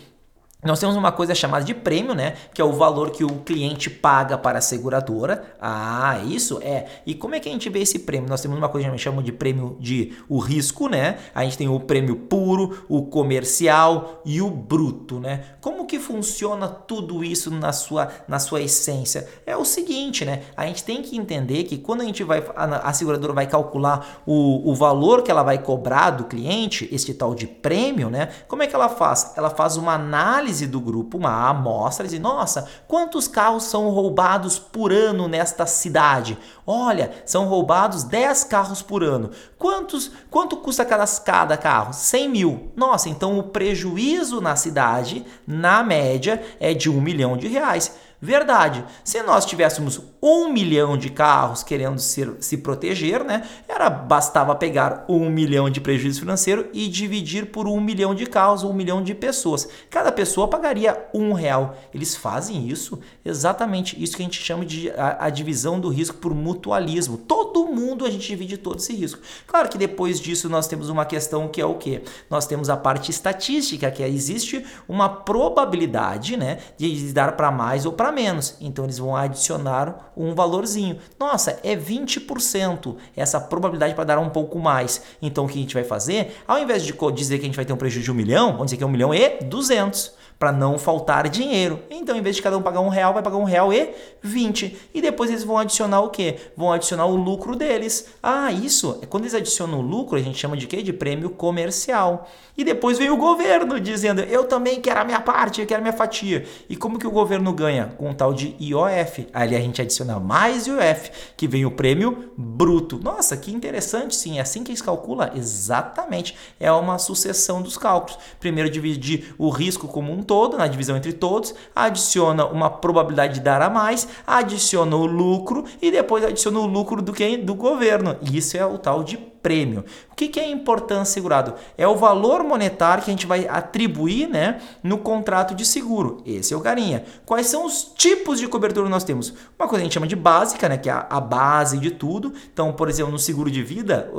Nós 0.64 0.80
temos 0.80 0.96
uma 0.96 1.12
coisa 1.12 1.36
chamada 1.36 1.64
de 1.64 1.72
prêmio, 1.72 2.16
né? 2.16 2.34
Que 2.52 2.60
é 2.60 2.64
o 2.64 2.72
valor 2.72 3.12
que 3.12 3.22
o 3.22 3.28
cliente 3.44 3.88
paga 3.88 4.36
para 4.36 4.58
a 4.58 4.60
seguradora. 4.60 5.54
Ah, 5.60 6.18
isso 6.26 6.58
é. 6.60 6.86
E 7.06 7.14
como 7.14 7.36
é 7.36 7.40
que 7.40 7.48
a 7.48 7.52
gente 7.52 7.70
vê 7.70 7.78
esse 7.78 8.00
prêmio? 8.00 8.28
Nós 8.28 8.40
temos 8.40 8.58
uma 8.58 8.68
coisa 8.68 8.84
que 8.84 8.88
a 8.88 8.96
gente 8.96 9.04
chama 9.04 9.22
de 9.22 9.30
prêmio 9.30 9.76
de 9.78 10.14
o 10.28 10.40
risco, 10.40 10.88
né? 10.88 11.18
A 11.32 11.44
gente 11.44 11.56
tem 11.56 11.68
o 11.68 11.78
prêmio 11.78 12.16
puro, 12.16 12.84
o 12.88 13.06
comercial 13.06 14.20
e 14.24 14.42
o 14.42 14.50
bruto, 14.50 15.20
né? 15.20 15.44
Como 15.60 15.86
que 15.86 16.00
funciona 16.00 16.66
tudo 16.66 17.22
isso 17.22 17.52
na 17.52 17.72
sua, 17.72 18.08
na 18.26 18.40
sua 18.40 18.60
essência? 18.60 19.28
É 19.46 19.56
o 19.56 19.64
seguinte, 19.64 20.24
né? 20.24 20.42
A 20.56 20.66
gente 20.66 20.82
tem 20.82 21.02
que 21.02 21.16
entender 21.16 21.64
que 21.64 21.78
quando 21.78 22.00
a 22.00 22.04
gente 22.04 22.24
vai, 22.24 22.44
a, 22.56 22.88
a 22.88 22.92
seguradora 22.92 23.32
vai 23.32 23.46
calcular 23.46 24.22
o, 24.26 24.68
o 24.68 24.74
valor 24.74 25.22
que 25.22 25.30
ela 25.30 25.44
vai 25.44 25.58
cobrar 25.58 26.10
do 26.10 26.24
cliente, 26.24 26.88
este 26.90 27.14
tal 27.14 27.32
de 27.32 27.46
prêmio, 27.46 28.10
né? 28.10 28.30
Como 28.48 28.60
é 28.60 28.66
que 28.66 28.74
ela 28.74 28.88
faz? 28.88 29.34
Ela 29.36 29.50
faz 29.50 29.76
uma 29.76 29.94
análise 29.94 30.47
análise 30.48 30.66
do 30.66 30.80
grupo, 30.80 31.18
uma 31.18 31.48
amostra, 31.48 32.06
e 32.06 32.18
nossa, 32.18 32.66
quantos 32.86 33.28
carros 33.28 33.64
são 33.64 33.90
roubados 33.90 34.58
por 34.58 34.92
ano 34.92 35.28
nesta 35.28 35.66
cidade? 35.66 36.38
Olha, 36.66 37.12
são 37.26 37.46
roubados 37.46 38.02
10 38.04 38.44
carros 38.44 38.80
por 38.80 39.02
ano. 39.02 39.30
Quantos, 39.58 40.10
quanto 40.30 40.56
custa 40.56 40.84
cada, 40.84 41.06
cada 41.06 41.56
carro? 41.56 41.92
100 41.92 42.28
mil. 42.28 42.72
Nossa, 42.74 43.08
então 43.08 43.38
o 43.38 43.42
prejuízo 43.42 44.40
na 44.40 44.56
cidade, 44.56 45.24
na 45.46 45.82
média, 45.82 46.42
é 46.58 46.72
de 46.72 46.88
um 46.90 47.00
milhão 47.00 47.36
de 47.36 47.48
reais. 47.48 47.94
Verdade. 48.20 48.84
Se 49.04 49.22
nós 49.22 49.46
tivéssemos 49.46 50.00
um 50.20 50.52
milhão 50.52 50.96
de 50.98 51.08
carros 51.08 51.62
querendo 51.62 52.00
ser, 52.00 52.34
se 52.40 52.56
proteger, 52.56 53.22
né? 53.22 53.48
Era 53.68 53.88
bastava 53.88 54.56
pegar 54.56 55.04
um 55.08 55.30
milhão 55.30 55.70
de 55.70 55.80
prejuízo 55.80 56.18
financeiro 56.18 56.68
e 56.72 56.88
dividir 56.88 57.46
por 57.46 57.68
um 57.68 57.80
milhão 57.80 58.16
de 58.16 58.26
carros, 58.26 58.64
um 58.64 58.72
milhão 58.72 59.02
de 59.02 59.14
pessoas. 59.14 59.68
Cada 59.88 60.10
pessoa 60.10 60.48
pagaria 60.48 61.06
um 61.14 61.32
real. 61.32 61.76
Eles 61.94 62.16
fazem 62.16 62.68
isso 62.68 62.98
exatamente 63.24 64.02
isso 64.02 64.16
que 64.16 64.22
a 64.22 64.24
gente 64.24 64.42
chama 64.42 64.66
de 64.66 64.90
a, 64.90 65.26
a 65.26 65.30
divisão 65.30 65.78
do 65.78 65.88
risco 65.88 66.16
por 66.16 66.34
mutualismo. 66.34 67.16
Todo 67.16 67.66
mundo 67.66 68.04
a 68.04 68.10
gente 68.10 68.26
divide 68.26 68.56
todo 68.56 68.78
esse 68.78 68.94
risco. 68.94 69.20
Claro 69.46 69.68
que 69.68 69.78
depois 69.78 70.20
disso 70.20 70.48
nós 70.48 70.66
temos 70.66 70.88
uma 70.88 71.04
questão 71.04 71.46
que 71.46 71.60
é 71.60 71.64
o 71.64 71.76
que? 71.76 72.02
Nós 72.28 72.48
temos 72.48 72.68
a 72.68 72.76
parte 72.76 73.12
estatística, 73.12 73.90
que 73.92 74.02
é, 74.02 74.08
existe 74.08 74.64
uma 74.88 75.08
probabilidade, 75.08 76.36
né, 76.36 76.58
de 76.76 77.12
dar 77.12 77.36
para 77.36 77.52
mais 77.52 77.86
ou 77.86 77.92
para 77.92 78.07
menos. 78.12 78.56
Então 78.60 78.84
eles 78.84 78.98
vão 78.98 79.16
adicionar 79.16 80.12
um 80.16 80.34
valorzinho. 80.34 80.98
Nossa, 81.18 81.58
é 81.62 81.76
20% 81.76 82.96
essa 83.16 83.40
probabilidade 83.40 83.94
para 83.94 84.04
dar 84.04 84.18
um 84.18 84.30
pouco 84.30 84.58
mais. 84.58 85.02
Então 85.20 85.44
o 85.44 85.48
que 85.48 85.58
a 85.58 85.62
gente 85.62 85.74
vai 85.74 85.84
fazer? 85.84 86.36
Ao 86.46 86.58
invés 86.58 86.82
de 86.82 86.92
dizer 87.14 87.38
que 87.38 87.44
a 87.44 87.46
gente 87.46 87.56
vai 87.56 87.64
ter 87.64 87.72
um 87.72 87.76
prejuízo 87.76 88.04
de 88.04 88.12
um 88.12 88.14
milhão, 88.14 88.52
vamos 88.52 88.66
dizer 88.66 88.76
que 88.76 88.84
é 88.84 88.86
um 88.86 88.90
milhão 88.90 89.14
e 89.14 89.40
200 89.42 90.17
para 90.38 90.52
não 90.52 90.78
faltar 90.78 91.28
dinheiro. 91.28 91.80
Então, 91.90 92.16
em 92.16 92.22
vez 92.22 92.36
de 92.36 92.42
cada 92.42 92.56
um 92.56 92.62
pagar 92.62 92.80
um 92.80 92.88
real, 92.88 93.12
vai 93.12 93.22
pagar 93.22 93.36
um 93.36 93.44
real 93.44 93.72
e 93.72 93.90
20. 94.22 94.76
E 94.94 95.00
depois 95.00 95.30
eles 95.30 95.42
vão 95.42 95.58
adicionar 95.58 96.00
o 96.00 96.10
quê? 96.10 96.36
Vão 96.56 96.72
adicionar 96.72 97.06
o 97.06 97.16
lucro 97.16 97.56
deles. 97.56 98.08
Ah, 98.22 98.52
isso, 98.52 98.98
é 99.02 99.06
quando 99.06 99.24
eles 99.24 99.34
adicionam 99.34 99.80
o 99.80 99.82
lucro, 99.82 100.16
a 100.16 100.22
gente 100.22 100.38
chama 100.38 100.56
de 100.56 100.66
quê? 100.66 100.82
De 100.82 100.92
prêmio 100.92 101.30
comercial. 101.30 102.28
E 102.56 102.64
depois 102.64 102.98
vem 102.98 103.08
o 103.08 103.16
governo 103.16 103.78
dizendo, 103.78 104.20
eu 104.20 104.44
também 104.44 104.80
quero 104.80 105.00
a 105.00 105.04
minha 105.04 105.20
parte, 105.20 105.60
eu 105.60 105.66
quero 105.66 105.80
a 105.80 105.82
minha 105.82 105.92
fatia. 105.92 106.44
E 106.68 106.76
como 106.76 106.98
que 106.98 107.06
o 107.06 107.10
governo 107.10 107.52
ganha? 107.52 107.94
Com 107.96 108.10
um 108.10 108.14
tal 108.14 108.34
de 108.34 108.56
IOF. 108.60 109.28
Ali 109.32 109.54
a 109.54 109.60
gente 109.60 109.80
adiciona 109.80 110.18
mais 110.18 110.66
IOF, 110.66 111.10
que 111.36 111.46
vem 111.46 111.64
o 111.64 111.70
prêmio 111.70 112.32
bruto. 112.36 112.98
Nossa, 113.00 113.36
que 113.36 113.52
interessante, 113.52 114.16
sim. 114.16 114.38
É 114.38 114.40
assim 114.40 114.64
que 114.64 114.70
eles 114.70 114.82
calcula? 114.82 115.32
Exatamente. 115.36 116.36
É 116.58 116.70
uma 116.72 116.98
sucessão 116.98 117.62
dos 117.62 117.76
cálculos. 117.76 118.18
Primeiro 118.40 118.68
dividir 118.68 119.34
o 119.38 119.50
risco 119.50 119.86
como 119.86 120.12
um 120.12 120.22
todo, 120.28 120.58
na 120.58 120.68
divisão 120.68 120.96
entre 120.96 121.12
todos, 121.12 121.54
adiciona 121.74 122.46
uma 122.46 122.68
probabilidade 122.68 123.34
de 123.34 123.40
dar 123.40 123.62
a 123.62 123.70
mais, 123.70 124.06
adiciona 124.26 124.94
o 124.94 125.06
lucro 125.06 125.64
e 125.80 125.90
depois 125.90 126.22
adiciona 126.22 126.60
o 126.60 126.66
lucro 126.66 127.00
do 127.02 127.12
quem? 127.12 127.42
Do 127.42 127.54
governo. 127.54 128.14
Isso 128.22 128.56
é 128.56 128.64
o 128.64 128.78
tal 128.78 129.02
de 129.02 129.16
prêmio. 129.42 129.84
O 130.10 130.16
que, 130.16 130.28
que 130.28 130.40
é 130.40 130.48
importância 130.48 131.14
segurado? 131.14 131.54
É 131.76 131.86
o 131.86 131.96
valor 131.96 132.42
monetário 132.42 133.04
que 133.04 133.10
a 133.10 133.12
gente 133.12 133.26
vai 133.26 133.46
atribuir 133.46 134.28
né, 134.28 134.60
no 134.82 134.98
contrato 134.98 135.54
de 135.54 135.64
seguro. 135.64 136.22
Esse 136.26 136.52
é 136.52 136.56
o 136.56 136.60
carinha. 136.60 137.04
Quais 137.24 137.46
são 137.46 137.64
os 137.64 137.84
tipos 137.96 138.40
de 138.40 138.48
cobertura 138.48 138.88
nós 138.88 139.04
temos? 139.04 139.32
Uma 139.58 139.68
coisa 139.68 139.76
que 139.76 139.82
a 139.82 139.84
gente 139.84 139.94
chama 139.94 140.06
de 140.06 140.16
básica, 140.16 140.68
né, 140.68 140.76
que 140.76 140.90
é 140.90 141.06
a, 141.08 141.20
base 141.20 141.78
de 141.78 141.90
tudo. 141.90 142.32
Então, 142.52 142.72
por 142.72 142.88
exemplo, 142.88 143.12
no 143.12 143.18
seguro 143.18 143.50
de 143.50 143.62
vida, 143.62 144.10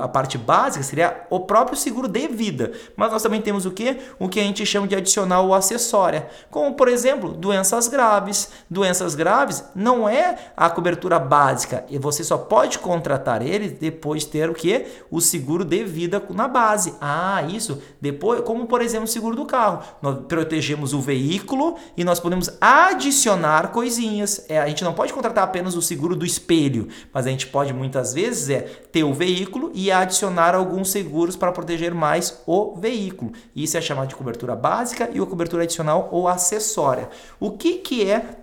a 0.00 0.08
parte 0.08 0.38
básica 0.38 0.82
seria 0.84 1.26
o 1.28 1.40
próprio 1.40 1.76
seguro 1.76 2.08
de 2.08 2.28
vida. 2.28 2.72
Mas 2.96 3.12
nós 3.12 3.22
também 3.22 3.42
temos 3.42 3.66
o 3.66 3.70
que? 3.70 3.98
O 4.18 4.28
que 4.28 4.40
a 4.40 4.42
gente 4.42 4.64
chama 4.64 4.86
de 4.86 4.96
adicional 4.96 5.46
ou 5.46 5.54
acessória. 5.54 6.28
Como, 6.50 6.74
por 6.74 6.88
exemplo, 6.88 7.32
doenças 7.32 7.88
graves. 7.88 8.50
Doenças 8.70 9.14
graves 9.14 9.64
não 9.74 10.08
é 10.08 10.36
a 10.56 10.70
cobertura 10.70 11.18
básica. 11.18 11.84
E 11.88 11.98
você 11.98 12.24
só 12.24 12.38
pode 12.38 12.78
contratar 12.78 13.42
ele 13.42 13.68
depois 13.68 14.24
ter 14.24 14.39
o 14.48 14.54
que? 14.54 14.86
O 15.10 15.20
seguro 15.20 15.64
de 15.64 15.82
vida 15.82 16.22
na 16.30 16.46
base. 16.46 16.94
Ah, 17.00 17.42
isso. 17.42 17.82
Depois, 18.00 18.42
como 18.42 18.66
por 18.66 18.80
exemplo, 18.80 19.06
o 19.06 19.08
seguro 19.08 19.34
do 19.34 19.44
carro. 19.44 19.82
Nós 20.00 20.20
protegemos 20.28 20.92
o 20.94 21.00
veículo 21.00 21.76
e 21.96 22.04
nós 22.04 22.20
podemos 22.20 22.48
adicionar 22.60 23.72
coisinhas. 23.72 24.44
É, 24.48 24.60
a 24.60 24.68
gente 24.68 24.84
não 24.84 24.94
pode 24.94 25.12
contratar 25.12 25.42
apenas 25.42 25.74
o 25.74 25.82
seguro 25.82 26.14
do 26.14 26.24
espelho, 26.24 26.86
mas 27.12 27.26
a 27.26 27.30
gente 27.30 27.48
pode 27.48 27.72
muitas 27.72 28.14
vezes 28.14 28.48
é 28.48 28.60
ter 28.92 29.02
o 29.02 29.12
veículo 29.12 29.72
e 29.74 29.90
adicionar 29.90 30.54
alguns 30.54 30.90
seguros 30.90 31.34
para 31.34 31.50
proteger 31.50 31.92
mais 31.92 32.42
o 32.46 32.76
veículo. 32.76 33.32
Isso 33.54 33.76
é 33.76 33.80
chamado 33.80 34.08
de 34.08 34.14
cobertura 34.14 34.54
básica 34.54 35.10
e 35.12 35.18
a 35.18 35.26
cobertura 35.26 35.64
adicional 35.64 36.08
ou 36.12 36.28
acessória. 36.28 37.08
O 37.38 37.52
que, 37.52 37.74
que 37.74 38.08
é 38.08 38.39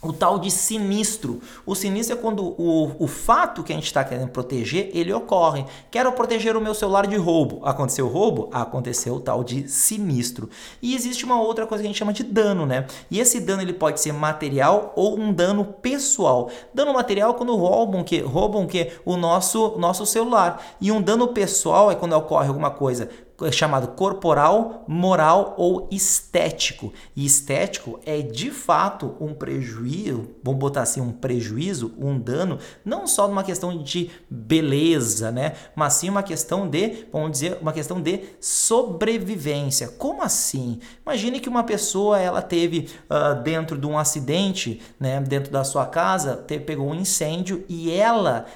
o 0.00 0.12
tal 0.12 0.38
de 0.38 0.50
sinistro. 0.50 1.40
O 1.66 1.74
sinistro 1.74 2.16
é 2.16 2.20
quando 2.20 2.54
o, 2.56 2.92
o 3.00 3.06
fato 3.08 3.64
que 3.64 3.72
a 3.72 3.74
gente 3.74 3.86
está 3.86 4.04
querendo 4.04 4.28
proteger, 4.28 4.90
ele 4.94 5.12
ocorre. 5.12 5.64
Quero 5.90 6.12
proteger 6.12 6.56
o 6.56 6.60
meu 6.60 6.72
celular 6.72 7.06
de 7.06 7.16
roubo. 7.16 7.60
Aconteceu 7.64 8.06
roubo? 8.06 8.48
Aconteceu 8.52 9.14
o 9.14 9.20
tal 9.20 9.42
de 9.42 9.68
sinistro. 9.68 10.48
E 10.80 10.94
existe 10.94 11.24
uma 11.24 11.40
outra 11.40 11.66
coisa 11.66 11.82
que 11.82 11.86
a 11.86 11.90
gente 11.90 11.98
chama 11.98 12.12
de 12.12 12.22
dano, 12.22 12.64
né? 12.64 12.86
E 13.10 13.18
esse 13.18 13.40
dano 13.40 13.60
ele 13.60 13.72
pode 13.72 14.00
ser 14.00 14.12
material 14.12 14.92
ou 14.94 15.18
um 15.18 15.32
dano 15.32 15.64
pessoal. 15.64 16.48
Dano 16.72 16.92
material 16.92 17.32
é 17.32 17.34
quando 17.34 17.56
roubam 17.56 18.04
que 18.04 18.20
roubam 18.20 18.66
que 18.66 18.92
o 19.04 19.16
nosso 19.16 19.76
nosso 19.78 20.06
celular. 20.06 20.62
E 20.80 20.92
um 20.92 21.02
dano 21.02 21.28
pessoal 21.28 21.90
é 21.90 21.96
quando 21.96 22.12
ocorre 22.12 22.46
alguma 22.46 22.70
coisa 22.70 23.08
chamado 23.52 23.88
corporal, 23.88 24.84
moral 24.88 25.54
ou 25.56 25.88
estético. 25.90 26.92
E 27.14 27.24
estético 27.24 28.00
é 28.04 28.20
de 28.20 28.50
fato 28.50 29.14
um 29.20 29.32
prejuízo, 29.32 30.30
vamos 30.42 30.58
botar 30.58 30.82
assim, 30.82 31.00
um 31.00 31.12
prejuízo, 31.12 31.94
um 31.98 32.18
dano, 32.18 32.58
não 32.84 33.06
só 33.06 33.28
numa 33.28 33.44
questão 33.44 33.82
de 33.82 34.10
beleza, 34.28 35.30
né? 35.30 35.54
Mas 35.76 35.94
sim 35.94 36.08
uma 36.08 36.22
questão 36.22 36.68
de, 36.68 37.06
vamos 37.12 37.32
dizer, 37.32 37.58
uma 37.60 37.72
questão 37.72 38.00
de 38.00 38.22
sobrevivência. 38.40 39.88
Como 39.88 40.22
assim? 40.22 40.80
Imagine 41.06 41.40
que 41.40 41.48
uma 41.48 41.62
pessoa 41.62 42.18
ela 42.18 42.42
teve 42.42 42.88
uh, 43.08 43.40
dentro 43.42 43.78
de 43.78 43.86
um 43.86 43.96
acidente, 43.96 44.80
né, 44.98 45.20
dentro 45.20 45.52
da 45.52 45.62
sua 45.62 45.86
casa, 45.86 46.36
pegou 46.66 46.88
um 46.88 46.94
incêndio 46.94 47.64
e 47.68 47.90
ela 47.90 48.46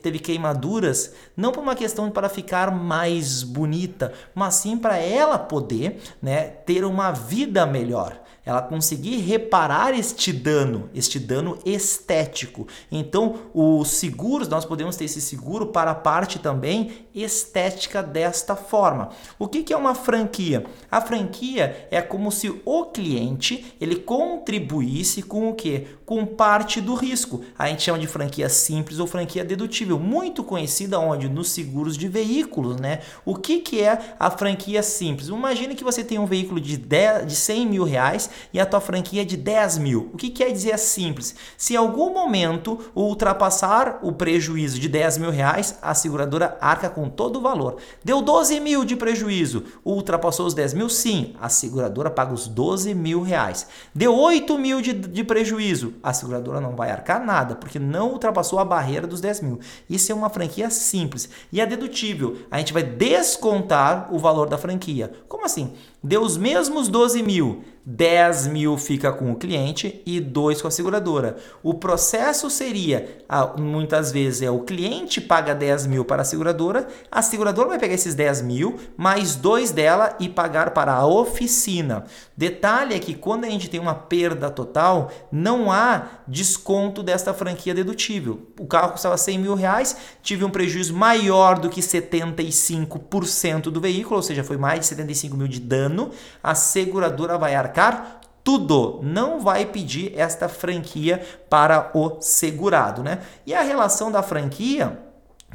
teve, 0.00 0.18
queimaduras, 0.18 1.12
não 1.36 1.52
por 1.52 1.62
uma 1.62 1.74
questão 1.74 2.10
para 2.10 2.28
ficar 2.28 2.70
mais 2.70 3.42
bonita, 3.42 4.12
mas 4.34 4.54
sim 4.54 4.76
para 4.76 4.96
ela 4.96 5.38
poder 5.38 6.00
né, 6.22 6.42
ter 6.42 6.84
uma 6.84 7.12
vida 7.12 7.64
melhor 7.66 8.20
ela 8.44 8.62
conseguir 8.62 9.18
reparar 9.18 9.96
este 9.96 10.32
dano, 10.32 10.88
este 10.94 11.18
dano 11.18 11.58
estético. 11.64 12.66
Então, 12.90 13.36
os 13.52 13.88
seguros, 13.88 14.48
nós 14.48 14.64
podemos 14.64 14.96
ter 14.96 15.04
esse 15.04 15.20
seguro 15.20 15.66
para 15.66 15.90
a 15.90 15.94
parte 15.94 16.38
também 16.38 17.06
estética 17.14 18.02
desta 18.02 18.56
forma. 18.56 19.10
O 19.38 19.46
que, 19.46 19.62
que 19.62 19.72
é 19.72 19.76
uma 19.76 19.94
franquia? 19.94 20.64
A 20.90 21.00
franquia 21.00 21.86
é 21.90 22.00
como 22.00 22.32
se 22.32 22.60
o 22.64 22.84
cliente 22.86 23.74
ele 23.80 23.96
contribuísse 23.96 25.22
com 25.22 25.50
o 25.50 25.54
que? 25.54 25.86
Com 26.10 26.26
parte 26.26 26.80
do 26.80 26.94
risco. 26.94 27.40
A 27.56 27.68
gente 27.68 27.84
chama 27.84 27.96
de 27.96 28.08
franquia 28.08 28.48
simples 28.48 28.98
ou 28.98 29.06
franquia 29.06 29.44
dedutível, 29.44 29.96
muito 29.96 30.42
conhecida 30.42 30.98
onde 30.98 31.28
nos 31.28 31.52
seguros 31.52 31.96
de 31.96 32.08
veículos, 32.08 32.80
né? 32.80 32.98
O 33.24 33.36
que, 33.36 33.60
que 33.60 33.80
é 33.80 34.16
a 34.18 34.28
franquia 34.28 34.82
simples? 34.82 35.28
Imagine 35.28 35.76
que 35.76 35.84
você 35.84 36.02
tem 36.02 36.18
um 36.18 36.26
veículo 36.26 36.60
de, 36.60 36.76
10, 36.76 37.28
de 37.28 37.36
100 37.36 37.64
mil 37.64 37.84
reais 37.84 38.28
e 38.52 38.58
a 38.58 38.66
tua 38.66 38.80
franquia 38.80 39.22
é 39.22 39.24
de 39.24 39.36
10 39.36 39.78
mil. 39.78 40.10
O 40.12 40.16
que 40.16 40.30
quer 40.30 40.50
dizer 40.50 40.76
simples? 40.80 41.36
Se 41.56 41.74
em 41.74 41.76
algum 41.76 42.12
momento 42.12 42.80
ultrapassar 42.92 44.00
o 44.02 44.10
prejuízo 44.10 44.80
de 44.80 44.88
10 44.88 45.18
mil 45.18 45.30
reais, 45.30 45.78
a 45.80 45.94
seguradora 45.94 46.58
arca 46.60 46.90
com 46.90 47.08
todo 47.08 47.36
o 47.36 47.40
valor. 47.40 47.76
Deu 48.04 48.20
12 48.20 48.58
mil 48.58 48.84
de 48.84 48.96
prejuízo, 48.96 49.62
ultrapassou 49.84 50.46
os 50.46 50.54
10 50.54 50.74
mil? 50.74 50.88
Sim, 50.88 51.36
a 51.40 51.48
seguradora 51.48 52.10
paga 52.10 52.34
os 52.34 52.48
12 52.48 52.92
mil 52.94 53.22
reais. 53.22 53.68
Deu 53.94 54.12
8 54.12 54.58
mil 54.58 54.80
de, 54.80 54.92
de 54.92 55.22
prejuízo, 55.22 55.99
a 56.02 56.12
seguradora 56.12 56.60
não 56.60 56.76
vai 56.76 56.90
arcar 56.90 57.24
nada, 57.24 57.54
porque 57.54 57.78
não 57.78 58.10
ultrapassou 58.10 58.58
a 58.58 58.64
barreira 58.64 59.06
dos 59.06 59.20
10 59.20 59.40
mil. 59.42 59.60
Isso 59.88 60.10
é 60.10 60.14
uma 60.14 60.30
franquia 60.30 60.70
simples. 60.70 61.28
E 61.52 61.60
a 61.60 61.64
dedutível, 61.64 62.38
a 62.50 62.58
gente 62.58 62.72
vai 62.72 62.82
descontar 62.82 64.12
o 64.12 64.18
valor 64.18 64.48
da 64.48 64.58
franquia. 64.58 65.12
Como 65.28 65.44
assim? 65.44 65.74
Deu 66.02 66.22
os 66.22 66.38
mesmos 66.38 66.88
12 66.88 67.22
mil, 67.22 67.62
10 67.84 68.46
mil 68.46 68.78
fica 68.78 69.12
com 69.12 69.32
o 69.32 69.36
cliente 69.36 70.00
e 70.06 70.18
2 70.18 70.62
com 70.62 70.68
a 70.68 70.70
seguradora. 70.70 71.36
O 71.62 71.74
processo 71.74 72.48
seria, 72.48 73.18
muitas 73.58 74.10
vezes, 74.10 74.40
é 74.40 74.50
o 74.50 74.60
cliente 74.60 75.20
paga 75.20 75.54
10 75.54 75.86
mil 75.86 76.02
para 76.02 76.22
a 76.22 76.24
seguradora, 76.24 76.88
a 77.10 77.20
seguradora 77.20 77.68
vai 77.68 77.78
pegar 77.78 77.94
esses 77.94 78.14
10 78.14 78.40
mil, 78.42 78.78
mais 78.96 79.34
2 79.34 79.72
dela 79.72 80.16
e 80.18 80.26
pagar 80.26 80.70
para 80.70 80.94
a 80.94 81.06
oficina. 81.06 82.04
Detalhe 82.34 82.94
é 82.94 82.98
que 82.98 83.12
quando 83.12 83.44
a 83.44 83.50
gente 83.50 83.68
tem 83.68 83.78
uma 83.78 83.94
perda 83.94 84.48
total, 84.50 85.10
não 85.30 85.70
há 85.70 86.22
desconto 86.26 87.02
desta 87.02 87.34
franquia 87.34 87.74
dedutível. 87.74 88.46
O 88.58 88.66
carro 88.66 88.92
custava 88.92 89.18
100 89.18 89.38
mil 89.38 89.54
reais, 89.54 89.96
tive 90.22 90.44
um 90.46 90.50
prejuízo 90.50 90.94
maior 90.94 91.58
do 91.58 91.68
que 91.68 91.82
75% 91.82 93.64
do 93.64 93.80
veículo, 93.80 94.16
ou 94.16 94.22
seja, 94.22 94.42
foi 94.42 94.56
mais 94.56 94.80
de 94.80 94.86
75 94.86 95.36
mil 95.36 95.48
de 95.48 95.60
dano 95.60 95.89
ano, 95.90 96.10
a 96.42 96.54
seguradora 96.54 97.36
vai 97.36 97.54
arcar 97.54 98.20
tudo, 98.42 99.00
não 99.02 99.40
vai 99.40 99.66
pedir 99.66 100.18
esta 100.18 100.48
franquia 100.48 101.20
para 101.50 101.90
o 101.94 102.16
segurado, 102.20 103.02
né? 103.02 103.18
E 103.46 103.52
a 103.52 103.60
relação 103.60 104.10
da 104.10 104.22
franquia 104.22 104.98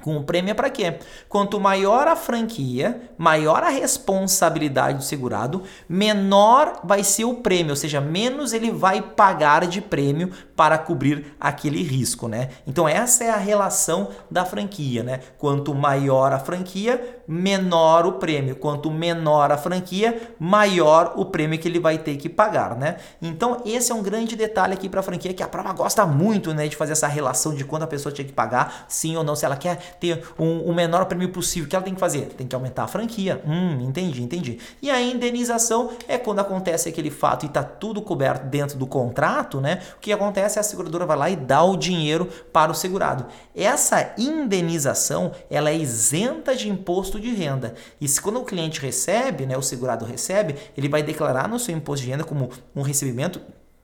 Com 0.01 0.17
o 0.17 0.23
prêmio 0.23 0.51
é 0.51 0.53
para 0.53 0.69
quê? 0.69 0.99
Quanto 1.27 1.59
maior 1.59 2.07
a 2.07 2.15
franquia, 2.15 3.09
maior 3.17 3.63
a 3.63 3.69
responsabilidade 3.69 4.99
do 4.99 5.03
segurado, 5.03 5.63
menor 5.89 6.81
vai 6.83 7.03
ser 7.03 7.25
o 7.25 7.35
prêmio, 7.35 7.71
ou 7.71 7.75
seja, 7.75 7.99
menos 7.99 8.53
ele 8.53 8.69
vai 8.69 9.01
pagar 9.01 9.65
de 9.65 9.81
prêmio 9.81 10.31
para 10.55 10.77
cobrir 10.77 11.35
aquele 11.39 11.81
risco, 11.81 12.27
né? 12.27 12.49
Então 12.67 12.87
essa 12.87 13.23
é 13.23 13.31
a 13.31 13.37
relação 13.37 14.09
da 14.29 14.45
franquia, 14.45 15.01
né? 15.01 15.21
Quanto 15.39 15.73
maior 15.73 16.31
a 16.33 16.39
franquia, 16.39 17.23
menor 17.27 18.05
o 18.05 18.13
prêmio. 18.13 18.55
Quanto 18.55 18.91
menor 18.91 19.51
a 19.51 19.57
franquia, 19.57 20.33
maior 20.39 21.13
o 21.15 21.25
prêmio 21.25 21.57
que 21.59 21.67
ele 21.67 21.79
vai 21.79 21.97
ter 21.97 22.17
que 22.17 22.29
pagar, 22.29 22.75
né? 22.75 22.97
Então 23.21 23.61
esse 23.65 23.91
é 23.91 23.95
um 23.95 24.03
grande 24.03 24.35
detalhe 24.35 24.73
aqui 24.73 24.89
para 24.89 24.99
a 24.99 25.03
franquia 25.03 25.33
que 25.33 25.43
a 25.43 25.47
prova 25.47 25.73
gosta 25.73 26.05
muito, 26.05 26.53
né, 26.53 26.67
de 26.67 26.75
fazer 26.75 26.93
essa 26.93 27.07
relação 27.07 27.53
de 27.53 27.63
quando 27.63 27.83
a 27.83 27.87
pessoa 27.87 28.13
tinha 28.13 28.25
que 28.25 28.33
pagar, 28.33 28.85
sim 28.87 29.15
ou 29.15 29.23
não, 29.23 29.35
se 29.35 29.45
ela 29.45 29.55
quer 29.55 29.97
ter 29.99 30.23
um, 30.37 30.61
o 30.61 30.73
menor 30.73 31.05
prêmio 31.05 31.29
possível. 31.29 31.65
O 31.65 31.69
que 31.69 31.75
ela 31.75 31.85
tem 31.85 31.93
que 31.93 31.99
fazer? 31.99 32.27
Tem 32.37 32.47
que 32.47 32.55
aumentar 32.55 32.83
a 32.83 32.87
franquia. 32.87 33.41
Hum, 33.45 33.81
entendi, 33.81 34.21
entendi. 34.21 34.59
E 34.81 34.89
a 34.89 35.01
indenização 35.01 35.91
é 36.07 36.17
quando 36.17 36.39
acontece 36.39 36.89
aquele 36.89 37.09
fato 37.09 37.43
e 37.43 37.47
está 37.47 37.63
tudo 37.63 38.01
coberto 38.01 38.45
dentro 38.45 38.77
do 38.77 38.87
contrato, 38.87 39.59
né? 39.59 39.81
O 39.97 39.99
que 39.99 40.11
acontece 40.11 40.57
é 40.57 40.61
a 40.61 40.63
seguradora 40.63 41.05
vai 41.05 41.17
lá 41.17 41.29
e 41.29 41.35
dá 41.35 41.63
o 41.63 41.77
dinheiro 41.77 42.27
para 42.51 42.71
o 42.71 42.75
segurado. 42.75 43.25
Essa 43.55 44.13
indenização, 44.17 45.31
ela 45.49 45.69
é 45.69 45.75
isenta 45.75 46.55
de 46.55 46.69
imposto 47.15 47.19
de 47.19 47.29
renda. 47.33 47.75
E 47.99 48.07
se 48.07 48.21
quando 48.21 48.39
o 48.39 48.45
cliente 48.45 48.79
recebe, 48.79 49.45
né, 49.45 49.57
o 49.57 49.61
segurado 49.61 50.05
recebe, 50.05 50.55
ele 50.77 50.89
vai 50.89 51.01
declarar 51.01 51.47
no 51.47 51.59
seu 51.59 51.75
imposto 51.75 52.05
de 52.05 52.11
renda 52.11 52.23
como 52.23 52.49
um 52.75 52.81
recebimento 52.81 53.41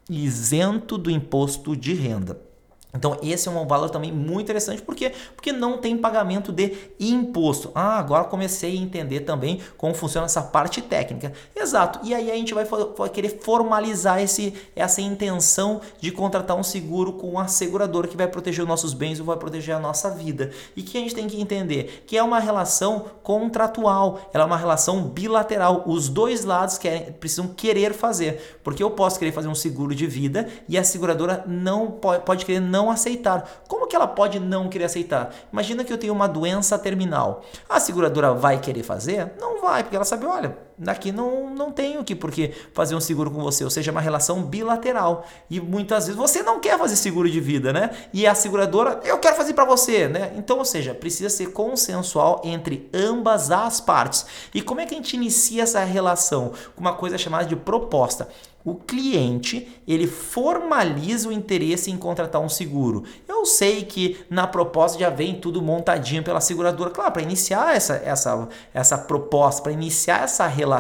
isento 0.10 0.98
do 0.98 1.10
imposto 1.10 1.76
de 1.76 1.94
renda. 1.94 2.40
Então, 2.94 3.18
esse 3.24 3.48
é 3.48 3.52
um 3.52 3.66
valor 3.66 3.90
também 3.90 4.12
muito 4.12 4.42
interessante, 4.42 4.82
por 4.82 4.96
quê? 4.96 5.14
Porque 5.36 5.52
não 5.52 5.78
tem 5.78 5.98
pagamento 5.98 6.52
de 6.52 6.74
imposto. 7.00 7.72
Ah, 7.74 7.98
agora 7.98 8.26
comecei 8.26 8.78
a 8.78 8.82
entender 8.82 9.22
também 9.22 9.62
como 9.78 9.94
funciona 9.94 10.26
essa 10.26 10.42
parte 10.42 10.82
técnica. 10.82 11.32
Exato. 11.56 12.00
E 12.04 12.14
aí 12.14 12.30
a 12.30 12.36
gente 12.36 12.54
vai, 12.54 12.66
vai 12.66 13.10
querer 13.10 13.40
formalizar 13.42 14.22
esse, 14.22 14.54
essa 14.76 15.02
intenção 15.02 15.82
de 16.00 16.12
contratar 16.12 16.58
um 16.58 16.64
seguro 16.64 17.14
com 17.14 17.40
a 17.40 17.48
seguradora 17.48 18.08
que 18.08 18.18
vai 18.18 18.28
proteger 18.28 18.64
os 18.64 18.68
nossos 18.68 18.94
bens 18.94 19.20
ou 19.20 19.26
vai 19.26 19.38
proteger 19.38 19.76
a 19.76 19.80
nossa 19.80 20.10
vida. 20.10 20.52
E 20.76 20.82
que 20.82 20.98
a 20.98 21.02
gente 21.02 21.16
tem 21.16 21.28
que 21.28 21.40
entender 21.40 22.04
que 22.06 22.18
é 22.18 22.24
uma 22.24 22.40
relação 22.40 23.06
contratual, 23.24 24.30
ela 24.34 24.44
é 24.44 24.48
uma 24.48 24.58
relação 24.58 25.04
bilateral. 25.04 25.84
Os 25.86 26.10
dois 26.10 26.44
lados 26.44 26.78
querem, 26.78 27.14
precisam 27.14 27.48
querer 27.48 27.94
fazer, 27.94 28.60
porque 28.64 28.84
eu 28.84 28.92
posso 28.92 29.18
querer 29.18 29.32
fazer 29.32 29.48
um 29.48 29.56
seguro 29.56 29.96
de 29.96 30.08
vida 30.08 30.50
e 30.68 30.78
a 30.78 30.84
seguradora 30.84 31.44
não 31.48 31.92
pode, 31.92 32.24
pode 32.24 32.46
querer 32.46 32.60
não 32.60 32.81
não 32.82 32.90
aceitar. 32.90 33.48
Como 33.68 33.88
que 33.88 33.96
ela 33.96 34.08
pode 34.08 34.40
não 34.40 34.68
querer 34.68 34.86
aceitar? 34.86 35.32
Imagina 35.54 35.84
que 35.84 35.94
eu 35.94 35.98
tenho 35.98 36.14
uma 36.14 36.28
doença 36.28 36.78
terminal. 36.80 37.44
A 37.70 37.80
seguradora 37.80 38.34
vai 38.34 38.60
querer 38.60 38.82
fazer? 38.82 39.34
Não 39.40 39.62
vai, 39.62 39.84
porque 39.84 39.96
ela 39.96 40.06
sabe, 40.06 40.26
olha, 40.26 40.58
daqui 40.82 41.12
não, 41.12 41.54
não 41.54 41.72
tenho 41.72 42.04
que 42.04 42.16
porque 42.16 42.52
fazer 42.74 42.96
um 42.96 43.00
seguro 43.00 43.30
com 43.30 43.42
você, 43.42 43.64
ou 43.64 43.70
seja, 43.70 43.92
uma 43.92 44.02
relação 44.02 44.42
bilateral. 44.44 45.26
E 45.50 45.60
muitas 45.62 46.08
vezes 46.08 46.20
você 46.20 46.42
não 46.42 46.60
quer 46.60 46.78
fazer 46.78 46.96
seguro 46.96 47.30
de 47.30 47.40
vida, 47.40 47.72
né? 47.72 47.92
E 48.12 48.26
a 48.26 48.34
seguradora, 48.34 49.00
eu 49.04 49.20
quero 49.20 49.36
fazer 49.36 49.54
para 49.54 49.64
você, 49.64 50.08
né? 50.08 50.34
Então, 50.36 50.58
ou 50.58 50.66
seja, 50.66 50.94
precisa 50.94 51.30
ser 51.30 51.52
consensual 51.52 52.42
entre 52.44 52.90
ambas 52.94 53.52
as 53.52 53.80
partes. 53.80 54.26
E 54.54 54.62
como 54.62 54.82
é 54.82 54.86
que 54.86 54.96
a 54.96 54.98
gente 54.98 55.16
inicia 55.16 55.64
essa 55.64 55.84
relação? 55.84 56.54
Com 56.76 56.82
uma 56.82 56.94
coisa 56.94 57.18
chamada 57.18 57.46
de 57.46 57.56
proposta 57.56 58.28
o 58.64 58.76
cliente 58.76 59.82
ele 59.88 60.08
formaliza 60.08 61.30
o 61.30 61.32
interesse 61.32 61.90
em 61.90 61.98
contratar 61.98 62.42
um 62.42 62.50
seguro. 62.50 63.04
Eu 63.28 63.46
sei 63.46 63.84
que 63.84 64.24
na 64.30 64.46
proposta 64.46 65.00
já 65.00 65.10
vem 65.10 65.40
tudo 65.40 65.62
montadinho 65.62 66.24
pela 66.24 66.40
seguradora, 66.40 66.92
claro, 66.92 67.12
para 67.12 67.22
iniciar 67.22 67.76
essa, 67.76 67.96
essa, 67.96 68.48
essa 68.74 68.98
proposta, 68.98 69.64
para 69.64 69.72
iniciar 69.72 70.24
essa 70.24 70.46
relação, 70.46 70.71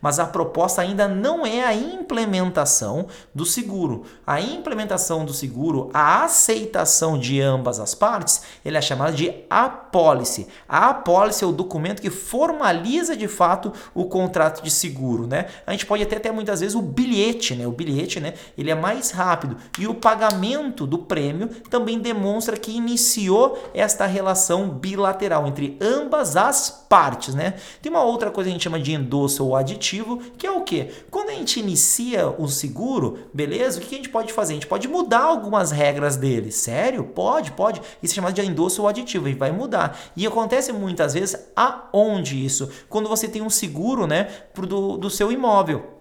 mas 0.00 0.18
a 0.18 0.26
proposta 0.26 0.80
ainda 0.80 1.06
não 1.08 1.44
é 1.44 1.64
a 1.64 1.74
implementação 1.74 3.06
do 3.34 3.44
seguro. 3.44 4.04
A 4.26 4.40
implementação 4.40 5.24
do 5.24 5.32
seguro, 5.32 5.90
a 5.92 6.24
aceitação 6.24 7.18
de 7.18 7.40
ambas 7.40 7.80
as 7.80 7.94
partes, 7.94 8.42
ele 8.64 8.76
é 8.76 8.80
chamada 8.80 9.12
de 9.12 9.34
apólice. 9.48 10.46
A 10.68 10.90
apólice 10.90 11.44
é 11.44 11.46
o 11.46 11.52
documento 11.52 12.00
que 12.00 12.10
formaliza 12.10 13.16
de 13.16 13.28
fato 13.28 13.72
o 13.94 14.04
contrato 14.04 14.62
de 14.62 14.70
seguro, 14.70 15.26
né? 15.26 15.46
A 15.66 15.72
gente 15.72 15.86
pode 15.86 16.02
até 16.02 16.18
ter 16.18 16.32
muitas 16.32 16.60
vezes 16.60 16.74
o 16.74 16.82
bilhete, 16.82 17.54
né? 17.54 17.66
O 17.66 17.72
bilhete, 17.72 18.20
né? 18.20 18.34
Ele 18.56 18.70
é 18.70 18.74
mais 18.74 19.10
rápido 19.10 19.56
e 19.78 19.86
o 19.86 19.94
pagamento 19.94 20.86
do 20.86 20.98
prêmio 20.98 21.48
também 21.68 21.98
demonstra 21.98 22.56
que 22.56 22.70
iniciou 22.70 23.58
esta 23.74 24.06
relação 24.06 24.68
bilateral 24.68 25.46
entre 25.46 25.76
ambas 25.80 26.36
as 26.36 26.70
partes, 26.88 27.34
né? 27.34 27.54
Tem 27.80 27.90
uma 27.90 28.02
outra 28.02 28.30
coisa 28.30 28.48
que 28.48 28.50
a 28.50 28.54
gente 28.54 28.64
chama 28.64 28.80
de 28.80 28.92
endosso 29.10 29.44
ou 29.44 29.56
aditivo, 29.56 30.18
que 30.38 30.46
é 30.46 30.50
o 30.50 30.62
que? 30.62 30.88
Quando 31.10 31.30
a 31.30 31.34
gente 31.34 31.58
inicia 31.58 32.28
o 32.28 32.46
seguro, 32.46 33.18
beleza? 33.34 33.78
O 33.78 33.82
que 33.82 33.94
a 33.94 33.98
gente 33.98 34.08
pode 34.08 34.32
fazer? 34.32 34.52
A 34.52 34.54
gente 34.54 34.68
pode 34.68 34.86
mudar 34.86 35.24
algumas 35.24 35.72
regras 35.72 36.16
dele. 36.16 36.52
Sério? 36.52 37.04
Pode, 37.04 37.50
pode. 37.52 37.82
Isso 38.00 38.14
é 38.14 38.16
chamado 38.16 38.34
de 38.34 38.42
endosso 38.42 38.82
ou 38.82 38.88
aditivo 38.88 39.28
e 39.28 39.34
vai 39.34 39.50
mudar. 39.50 39.98
E 40.16 40.24
acontece 40.26 40.72
muitas 40.72 41.14
vezes 41.14 41.36
aonde 41.56 42.44
isso? 42.44 42.70
Quando 42.88 43.08
você 43.08 43.26
tem 43.26 43.42
um 43.42 43.50
seguro, 43.50 44.06
né, 44.06 44.28
do, 44.54 44.96
do 44.96 45.10
seu 45.10 45.32
imóvel. 45.32 45.99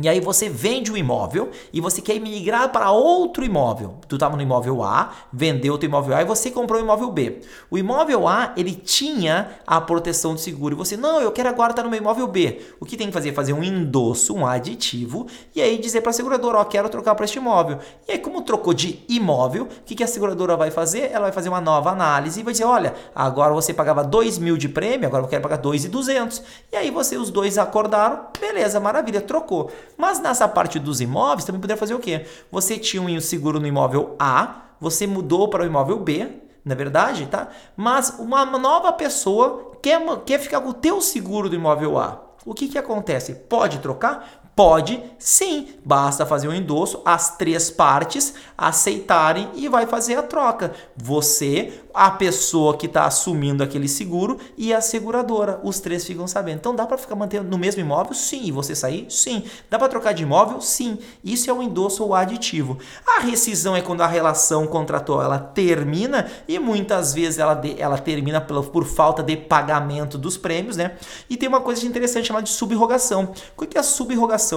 E 0.00 0.08
aí 0.08 0.20
você 0.20 0.48
vende 0.48 0.92
o 0.92 0.96
imóvel 0.96 1.50
e 1.72 1.80
você 1.80 2.00
quer 2.00 2.20
migrar 2.20 2.70
para 2.70 2.92
outro 2.92 3.44
imóvel. 3.44 3.96
Tu 4.06 4.14
estava 4.14 4.36
no 4.36 4.42
imóvel 4.42 4.84
A, 4.84 5.12
vendeu 5.32 5.74
o 5.74 5.78
teu 5.78 5.88
imóvel 5.88 6.16
A 6.16 6.22
e 6.22 6.24
você 6.24 6.52
comprou 6.52 6.80
o 6.80 6.84
imóvel 6.84 7.10
B. 7.10 7.40
O 7.68 7.76
imóvel 7.76 8.28
A, 8.28 8.52
ele 8.56 8.74
tinha 8.74 9.50
a 9.66 9.80
proteção 9.80 10.36
de 10.36 10.40
seguro 10.40 10.74
e 10.74 10.78
você, 10.78 10.96
não, 10.96 11.20
eu 11.20 11.32
quero 11.32 11.48
agora 11.48 11.72
estar 11.72 11.82
no 11.82 11.90
meu 11.90 11.98
imóvel 11.98 12.28
B. 12.28 12.60
O 12.78 12.84
que 12.84 12.96
tem 12.96 13.08
que 13.08 13.12
fazer? 13.12 13.32
Fazer 13.32 13.52
um 13.52 13.62
endosso, 13.62 14.34
um 14.34 14.46
aditivo 14.46 15.26
e 15.54 15.60
aí 15.60 15.78
dizer 15.78 16.00
para 16.00 16.10
a 16.10 16.12
seguradora, 16.12 16.58
ó, 16.58 16.64
quero 16.64 16.88
trocar 16.88 17.16
para 17.16 17.24
este 17.24 17.38
imóvel. 17.38 17.78
E 18.06 18.12
aí 18.12 18.18
como 18.18 18.42
trocou 18.42 18.72
de 18.72 19.02
imóvel, 19.08 19.64
o 19.64 19.68
que, 19.84 19.96
que 19.96 20.04
a 20.04 20.06
seguradora 20.06 20.56
vai 20.56 20.70
fazer? 20.70 21.10
Ela 21.10 21.22
vai 21.22 21.32
fazer 21.32 21.48
uma 21.48 21.60
nova 21.60 21.90
análise 21.90 22.38
e 22.38 22.42
vai 22.44 22.52
dizer, 22.52 22.64
olha, 22.64 22.94
agora 23.14 23.52
você 23.52 23.74
pagava 23.74 24.04
2 24.04 24.38
mil 24.38 24.56
de 24.56 24.68
prêmio, 24.68 25.08
agora 25.08 25.24
eu 25.24 25.28
quero 25.28 25.42
pagar 25.42 25.56
2,200. 25.56 26.40
E 26.72 26.76
aí 26.76 26.90
você, 26.90 27.16
os 27.16 27.30
dois 27.30 27.58
acordaram, 27.58 28.26
beleza, 28.40 28.78
maravilha, 28.78 29.20
trocou. 29.20 29.70
Mas 29.96 30.20
nessa 30.20 30.46
parte 30.46 30.78
dos 30.78 31.00
imóveis 31.00 31.44
também 31.44 31.60
poderia 31.60 31.78
fazer 31.78 31.94
o 31.94 31.98
quê? 31.98 32.26
Você 32.50 32.78
tinha 32.78 33.02
um 33.02 33.20
seguro 33.20 33.58
no 33.58 33.66
imóvel 33.66 34.14
A, 34.18 34.62
você 34.80 35.06
mudou 35.06 35.48
para 35.48 35.64
o 35.64 35.66
imóvel 35.66 35.98
B, 35.98 36.28
na 36.64 36.74
é 36.74 36.76
verdade, 36.76 37.26
tá? 37.26 37.48
Mas 37.76 38.10
uma 38.18 38.44
nova 38.44 38.92
pessoa 38.92 39.72
quer, 39.82 40.00
quer 40.24 40.38
ficar 40.38 40.60
com 40.60 40.68
o 40.68 40.74
teu 40.74 41.00
seguro 41.00 41.48
do 41.48 41.56
imóvel 41.56 41.98
A. 41.98 42.22
O 42.44 42.54
que, 42.54 42.68
que 42.68 42.78
acontece? 42.78 43.34
Pode 43.34 43.78
trocar? 43.78 44.47
Pode 44.58 45.00
sim, 45.20 45.68
basta 45.84 46.26
fazer 46.26 46.48
um 46.48 46.52
endosso, 46.52 47.00
as 47.04 47.36
três 47.36 47.70
partes 47.70 48.34
aceitarem 48.56 49.48
e 49.54 49.68
vai 49.68 49.86
fazer 49.86 50.16
a 50.16 50.22
troca. 50.22 50.72
Você, 50.96 51.80
a 51.92 52.10
pessoa 52.10 52.76
que 52.76 52.86
está 52.86 53.04
assumindo 53.04 53.62
aquele 53.62 53.88
seguro 53.88 54.38
e 54.56 54.72
a 54.72 54.80
seguradora. 54.80 55.60
Os 55.64 55.80
três 55.80 56.04
ficam 56.04 56.26
sabendo. 56.26 56.58
Então 56.58 56.74
dá 56.74 56.86
para 56.86 56.98
ficar 56.98 57.16
mantendo 57.16 57.48
no 57.48 57.58
mesmo 57.58 57.80
imóvel? 57.80 58.14
Sim. 58.14 58.42
E 58.44 58.52
você 58.52 58.74
sair? 58.74 59.06
Sim. 59.10 59.44
Dá 59.68 59.78
para 59.78 59.88
trocar 59.88 60.12
de 60.12 60.22
imóvel? 60.22 60.60
Sim. 60.60 60.98
Isso 61.24 61.50
é 61.50 61.52
o 61.52 61.56
um 61.56 61.62
endosso 61.62 62.04
ou 62.04 62.14
aditivo. 62.14 62.78
A 63.16 63.20
rescisão 63.20 63.76
é 63.76 63.80
quando 63.80 64.00
a 64.00 64.06
relação 64.06 64.66
contratual 64.66 65.22
ela 65.22 65.38
termina 65.38 66.30
e 66.46 66.58
muitas 66.58 67.12
vezes 67.12 67.38
ela, 67.38 67.54
de, 67.54 67.80
ela 67.80 67.98
termina 67.98 68.40
por, 68.40 68.66
por 68.66 68.84
falta 68.84 69.22
de 69.22 69.36
pagamento 69.36 70.16
dos 70.16 70.36
prêmios, 70.36 70.76
né? 70.76 70.96
E 71.28 71.36
tem 71.36 71.48
uma 71.48 71.60
coisa 71.60 71.84
interessante 71.86 72.26
chamada 72.26 72.44
de 72.44 72.50
subrogação. 72.50 73.32
O 73.56 73.66
que 73.66 73.76
é 73.76 73.80
a 73.80 73.84
subrogação? 73.84 74.47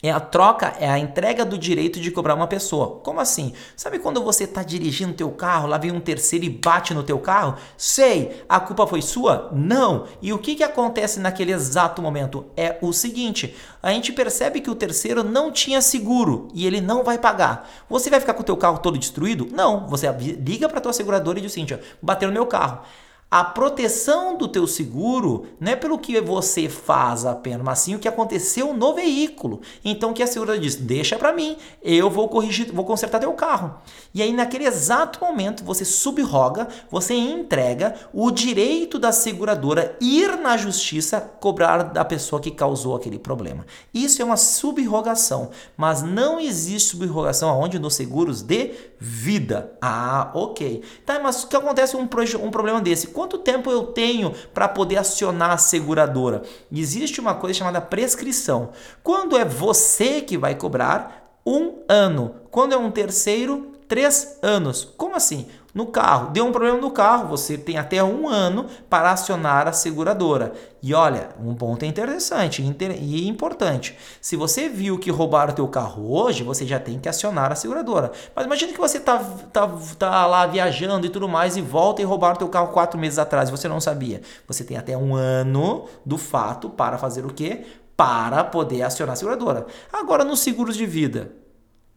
É 0.00 0.12
a 0.12 0.20
troca, 0.20 0.74
é 0.78 0.88
a 0.88 0.96
entrega 0.96 1.44
do 1.44 1.58
direito 1.58 1.98
de 1.98 2.12
cobrar 2.12 2.36
uma 2.36 2.46
pessoa. 2.46 3.00
Como 3.02 3.18
assim? 3.18 3.52
Sabe 3.76 3.98
quando 3.98 4.22
você 4.22 4.44
está 4.44 4.62
dirigindo 4.62 5.12
teu 5.12 5.30
carro, 5.32 5.66
lá 5.66 5.76
vem 5.76 5.90
um 5.90 5.98
terceiro 5.98 6.44
e 6.44 6.48
bate 6.48 6.94
no 6.94 7.02
teu 7.02 7.18
carro? 7.18 7.56
Sei, 7.76 8.44
a 8.48 8.60
culpa 8.60 8.86
foi 8.86 9.02
sua? 9.02 9.50
Não. 9.52 10.06
E 10.22 10.32
o 10.32 10.38
que, 10.38 10.54
que 10.54 10.62
acontece 10.62 11.18
naquele 11.18 11.50
exato 11.50 12.00
momento? 12.00 12.46
É 12.56 12.78
o 12.80 12.92
seguinte, 12.92 13.56
a 13.82 13.90
gente 13.90 14.12
percebe 14.12 14.60
que 14.60 14.70
o 14.70 14.74
terceiro 14.76 15.24
não 15.24 15.50
tinha 15.50 15.82
seguro 15.82 16.46
e 16.54 16.64
ele 16.64 16.80
não 16.80 17.02
vai 17.02 17.18
pagar. 17.18 17.68
Você 17.90 18.08
vai 18.08 18.20
ficar 18.20 18.34
com 18.34 18.42
o 18.42 18.46
teu 18.46 18.56
carro 18.56 18.78
todo 18.78 18.98
destruído? 18.98 19.48
Não. 19.50 19.88
Você 19.88 20.08
liga 20.12 20.68
para 20.68 20.80
tua 20.80 20.92
seguradora 20.92 21.40
e 21.40 21.42
diz 21.42 21.50
assim, 21.50 21.66
bateu 22.00 22.28
no 22.28 22.34
meu 22.34 22.46
carro. 22.46 22.82
A 23.30 23.44
proteção 23.44 24.38
do 24.38 24.48
teu 24.48 24.66
seguro 24.66 25.48
não 25.60 25.72
é 25.72 25.76
pelo 25.76 25.98
que 25.98 26.18
você 26.18 26.66
faz 26.66 27.26
apenas, 27.26 27.62
mas 27.62 27.78
sim 27.80 27.94
o 27.94 27.98
que 27.98 28.08
aconteceu 28.08 28.72
no 28.72 28.94
veículo. 28.94 29.60
Então 29.84 30.14
que 30.14 30.22
a 30.22 30.26
seguradora 30.26 30.58
diz: 30.58 30.76
"Deixa 30.76 31.18
para 31.18 31.30
mim, 31.34 31.58
eu 31.82 32.08
vou 32.08 32.26
corrigir, 32.30 32.72
vou 32.72 32.86
consertar 32.86 33.18
teu 33.18 33.34
carro". 33.34 33.74
E 34.14 34.22
aí 34.22 34.32
naquele 34.32 34.64
exato 34.64 35.22
momento 35.22 35.62
você 35.62 35.84
subroga, 35.84 36.68
você 36.90 37.12
entrega 37.12 37.96
o 38.14 38.30
direito 38.30 38.98
da 38.98 39.12
seguradora 39.12 39.94
ir 40.00 40.38
na 40.38 40.56
justiça 40.56 41.20
cobrar 41.20 41.82
da 41.82 42.06
pessoa 42.06 42.40
que 42.40 42.50
causou 42.50 42.96
aquele 42.96 43.18
problema. 43.18 43.66
Isso 43.92 44.22
é 44.22 44.24
uma 44.24 44.38
subrogação, 44.38 45.50
mas 45.76 46.00
não 46.00 46.40
existe 46.40 46.92
subrogação 46.92 47.50
aonde 47.50 47.78
nos 47.78 47.94
seguros 47.94 48.40
de 48.40 48.72
vida. 48.98 49.76
Ah, 49.82 50.30
OK. 50.32 50.82
Tá, 51.04 51.20
mas 51.20 51.44
o 51.44 51.48
que 51.48 51.56
acontece 51.56 51.94
um, 51.94 52.02
um 52.02 52.50
problema 52.50 52.80
desse? 52.80 53.17
Quanto 53.18 53.36
tempo 53.36 53.68
eu 53.68 53.82
tenho 53.82 54.32
para 54.54 54.68
poder 54.68 54.96
acionar 54.96 55.50
a 55.50 55.56
seguradora? 55.56 56.42
Existe 56.70 57.20
uma 57.20 57.34
coisa 57.34 57.58
chamada 57.58 57.80
prescrição. 57.80 58.70
Quando 59.02 59.36
é 59.36 59.44
você 59.44 60.20
que 60.20 60.38
vai 60.38 60.54
cobrar, 60.54 61.40
um 61.44 61.82
ano. 61.88 62.36
Quando 62.48 62.74
é 62.74 62.76
um 62.76 62.92
terceiro, 62.92 63.72
três 63.88 64.38
anos. 64.40 64.84
Como 64.96 65.16
assim? 65.16 65.48
No 65.78 65.86
carro. 65.86 66.32
Deu 66.32 66.44
um 66.44 66.50
problema 66.50 66.76
no 66.76 66.90
carro, 66.90 67.28
você 67.28 67.56
tem 67.56 67.78
até 67.78 68.02
um 68.02 68.28
ano 68.28 68.66
para 68.90 69.12
acionar 69.12 69.68
a 69.68 69.72
seguradora. 69.72 70.52
E 70.82 70.92
olha, 70.92 71.28
um 71.40 71.54
ponto 71.54 71.84
interessante 71.84 72.60
e 72.60 73.28
importante. 73.28 73.96
Se 74.20 74.34
você 74.34 74.68
viu 74.68 74.98
que 74.98 75.08
roubaram 75.08 75.52
o 75.52 75.54
teu 75.54 75.68
carro 75.68 76.12
hoje, 76.12 76.42
você 76.42 76.66
já 76.66 76.80
tem 76.80 76.98
que 76.98 77.08
acionar 77.08 77.52
a 77.52 77.54
seguradora. 77.54 78.10
Mas 78.34 78.44
imagine 78.44 78.72
que 78.72 78.80
você 78.80 78.98
tá, 78.98 79.18
tá, 79.52 79.70
tá 79.96 80.26
lá 80.26 80.46
viajando 80.48 81.06
e 81.06 81.10
tudo 81.10 81.28
mais 81.28 81.56
e 81.56 81.62
volta 81.62 82.02
e 82.02 82.04
roubaram 82.04 82.34
o 82.34 82.38
teu 82.38 82.48
carro 82.48 82.72
quatro 82.72 82.98
meses 82.98 83.16
atrás 83.16 83.48
e 83.48 83.52
você 83.52 83.68
não 83.68 83.80
sabia. 83.80 84.20
Você 84.48 84.64
tem 84.64 84.76
até 84.76 84.96
um 84.96 85.14
ano 85.14 85.84
do 86.04 86.18
fato 86.18 86.68
para 86.68 86.98
fazer 86.98 87.24
o 87.24 87.32
quê? 87.32 87.64
Para 87.96 88.42
poder 88.42 88.82
acionar 88.82 89.12
a 89.12 89.16
seguradora. 89.16 89.64
Agora, 89.92 90.24
nos 90.24 90.40
seguros 90.40 90.76
de 90.76 90.86
vida, 90.86 91.30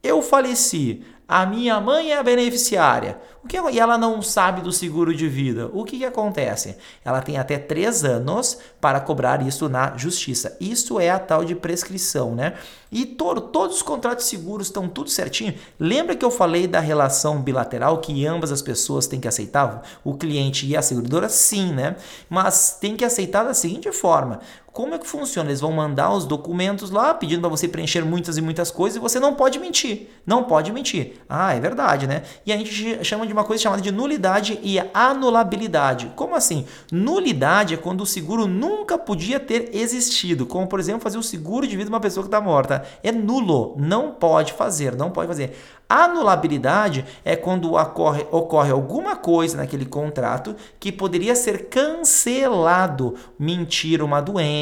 eu 0.03 0.21
faleci, 0.21 1.03
a 1.27 1.45
minha 1.45 1.79
mãe 1.79 2.11
é 2.11 2.17
a 2.17 2.23
beneficiária. 2.23 3.17
O 3.43 3.47
que, 3.47 3.57
e 3.57 3.79
ela 3.79 3.97
não 3.97 4.21
sabe 4.21 4.61
do 4.61 4.71
seguro 4.71 5.15
de 5.15 5.27
vida. 5.27 5.69
O 5.73 5.83
que, 5.83 5.97
que 5.97 6.05
acontece? 6.05 6.75
Ela 7.03 7.21
tem 7.21 7.37
até 7.37 7.57
três 7.57 8.03
anos 8.03 8.57
para 8.79 8.99
cobrar 8.99 9.41
isso 9.41 9.67
na 9.67 9.97
justiça. 9.97 10.55
Isso 10.59 10.99
é 10.99 11.09
a 11.09 11.17
tal 11.17 11.43
de 11.43 11.55
prescrição, 11.55 12.35
né? 12.35 12.53
E 12.91 13.05
todo, 13.05 13.41
todos 13.41 13.77
os 13.77 13.81
contratos 13.81 14.25
seguros 14.25 14.67
estão 14.67 14.87
tudo 14.87 15.09
certinho. 15.09 15.55
Lembra 15.79 16.15
que 16.15 16.25
eu 16.25 16.29
falei 16.29 16.67
da 16.67 16.81
relação 16.81 17.41
bilateral 17.41 17.99
que 17.99 18.27
ambas 18.27 18.51
as 18.51 18.61
pessoas 18.61 19.07
têm 19.07 19.19
que 19.19 19.27
aceitar? 19.27 19.81
O 20.03 20.15
cliente 20.15 20.67
e 20.67 20.75
a 20.75 20.81
seguradora? 20.81 21.29
Sim, 21.29 21.71
né? 21.71 21.95
Mas 22.29 22.77
tem 22.79 22.97
que 22.97 23.05
aceitar 23.05 23.43
da 23.43 23.53
seguinte 23.53 23.91
forma: 23.93 24.41
como 24.73 24.95
é 24.95 24.97
que 24.97 25.07
funciona? 25.07 25.49
Eles 25.49 25.59
vão 25.59 25.71
mandar 25.71 26.13
os 26.13 26.25
documentos 26.25 26.91
lá 26.91 27.13
pedindo 27.13 27.41
para 27.41 27.49
você 27.49 27.67
preencher 27.67 28.05
muitas 28.05 28.37
e 28.37 28.41
muitas 28.41 28.71
coisas 28.71 28.95
e 28.95 28.99
você 28.99 29.19
não 29.19 29.33
pode 29.33 29.59
mentir. 29.59 30.09
Não 30.25 30.45
pode 30.45 30.71
mentir. 30.71 31.21
Ah, 31.27 31.53
é 31.53 31.59
verdade, 31.59 32.07
né? 32.07 32.23
E 32.45 32.53
a 32.53 32.57
gente 32.57 33.03
chama 33.03 33.27
de 33.27 33.33
uma 33.33 33.43
coisa 33.43 33.63
chamada 33.63 33.81
de 33.81 33.91
nulidade 33.91 34.59
e 34.63 34.79
anulabilidade. 34.93 36.13
Como 36.15 36.35
assim? 36.35 36.65
Nulidade 36.89 37.73
é 37.73 37.77
quando 37.77 38.01
o 38.01 38.05
seguro 38.05 38.47
nunca 38.47 38.97
podia 38.97 39.39
ter 39.41 39.71
existido, 39.73 40.45
como 40.45 40.67
por 40.67 40.79
exemplo 40.79 41.01
fazer 41.01 41.17
o 41.17 41.23
seguro 41.23 41.67
de 41.67 41.75
vida 41.75 41.85
de 41.85 41.89
uma 41.89 41.99
pessoa 41.99 42.23
que 42.23 42.27
está 42.27 42.39
morta. 42.39 42.85
É 43.03 43.11
nulo, 43.11 43.75
não 43.77 44.11
pode 44.11 44.53
fazer, 44.53 44.95
não 44.95 45.11
pode 45.11 45.27
fazer. 45.27 45.53
Anulabilidade 45.89 47.03
é 47.25 47.35
quando 47.35 47.73
ocorre, 47.73 48.25
ocorre 48.31 48.71
alguma 48.71 49.17
coisa 49.17 49.57
naquele 49.57 49.85
contrato 49.85 50.55
que 50.79 50.89
poderia 50.89 51.35
ser 51.35 51.67
cancelado. 51.67 53.15
Mentir 53.37 54.01
uma 54.01 54.21
doença. 54.21 54.60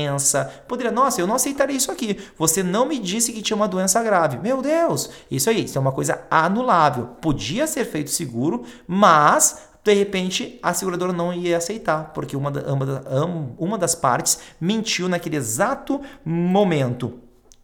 Poderia, 0.68 0.92
nossa, 0.92 1.22
eu 1.22 1.28
não 1.28 1.36
aceitaria 1.36 1.76
isso 1.76 1.92
aqui. 1.92 2.18
Você 2.38 2.64
não 2.64 2.86
me 2.86 3.00
disse 3.00 3.34
que 3.34 3.42
tinha 3.42 3.58
uma 3.58 3.68
doença 3.68 4.02
grave. 4.04 4.38
Meu 4.38 4.62
Deus, 4.62 5.10
isso 5.30 5.50
aí, 5.50 5.66
isso 5.66 5.78
é 5.78 5.82
uma 5.82 5.92
coisa 5.92 6.22
anulável. 6.30 7.08
Podia 7.22 7.68
ser 7.68 7.86
feito 7.86 8.10
seguro, 8.10 8.64
mas 8.88 9.70
de 9.84 9.94
repente 9.94 10.60
a 10.62 10.74
seguradora 10.74 11.14
não 11.14 11.34
ia 11.34 11.58
aceitar, 11.58 12.12
porque 12.14 12.36
uma, 12.36 12.50
uma, 12.50 13.56
uma 13.58 13.78
das 13.78 13.96
partes 13.96 14.40
mentiu 14.60 15.08
naquele 15.10 15.38
exato 15.38 16.02
momento. 16.24 17.20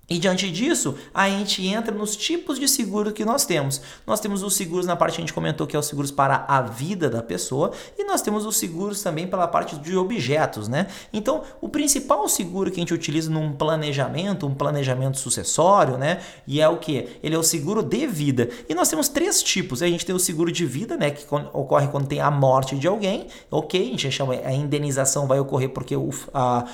E 0.08 0.20
diante 0.20 0.52
disso, 0.52 0.96
a 1.14 1.28
gente 1.28 1.66
entra 1.66 1.94
nos 1.94 2.16
tipos 2.16 2.60
de 2.60 2.68
seguro 2.68 3.12
que 3.12 3.26
nós 3.26 3.46
temos. 3.46 3.82
Nós 4.06 4.20
temos 4.20 4.44
os 4.44 4.56
seguros 4.56 4.86
na 4.86 4.96
parte 4.96 5.16
que 5.16 5.22
a 5.22 5.26
gente 5.26 5.34
comentou 5.34 5.66
que 5.66 5.76
é 5.76 5.80
os 5.80 5.88
seguros 5.88 6.12
para 6.12 6.46
a 6.48 6.62
vida 6.62 7.10
da 7.10 7.24
pessoa 7.24 7.72
e 7.98 8.04
nós 8.04 8.22
temos 8.22 8.46
os 8.46 8.58
seguros 8.58 9.02
também 9.02 9.28
pela 9.28 9.48
parte 9.48 9.76
de 9.78 9.98
objetos, 9.98 10.68
né? 10.68 10.88
Então, 11.12 11.42
o 11.60 11.68
principal 11.68 12.28
seguro 12.30 12.70
que 12.70 12.78
a 12.78 12.82
gente 12.82 12.94
utiliza 12.94 13.32
num 13.32 13.54
planejamento, 13.54 14.46
um 14.46 14.54
planejamento 14.54 15.18
sucessório, 15.18 15.98
né? 15.98 16.20
E 16.46 16.62
é 16.62 16.70
o 16.70 16.78
que? 16.78 17.18
Ele 17.24 17.34
é 17.34 17.38
o 17.38 17.44
seguro 17.44 17.82
de 17.82 18.06
vida. 18.06 18.50
E 18.70 18.76
nós 18.76 18.88
temos 18.88 19.08
três 19.08 19.42
tipos. 19.42 19.82
A 19.82 19.88
gente 19.88 20.06
tem 20.06 20.14
o 20.14 20.20
seguro 20.20 20.52
de 20.52 20.66
vida, 20.66 20.96
né? 20.96 21.10
Que 21.10 21.26
ocorre 21.52 21.88
quando 21.88 22.08
tem 22.08 22.22
a 22.22 22.30
morte 22.30 22.76
de 22.76 22.88
alguém, 22.88 23.28
ok? 23.50 23.82
A 23.82 23.92
gente 23.92 24.12
chama 24.12 24.34
a 24.34 24.54
indenização 24.54 25.26
vai 25.26 25.40
ocorrer 25.40 25.70
porque 25.70 25.96
o, 25.96 26.10
a, 26.34 26.66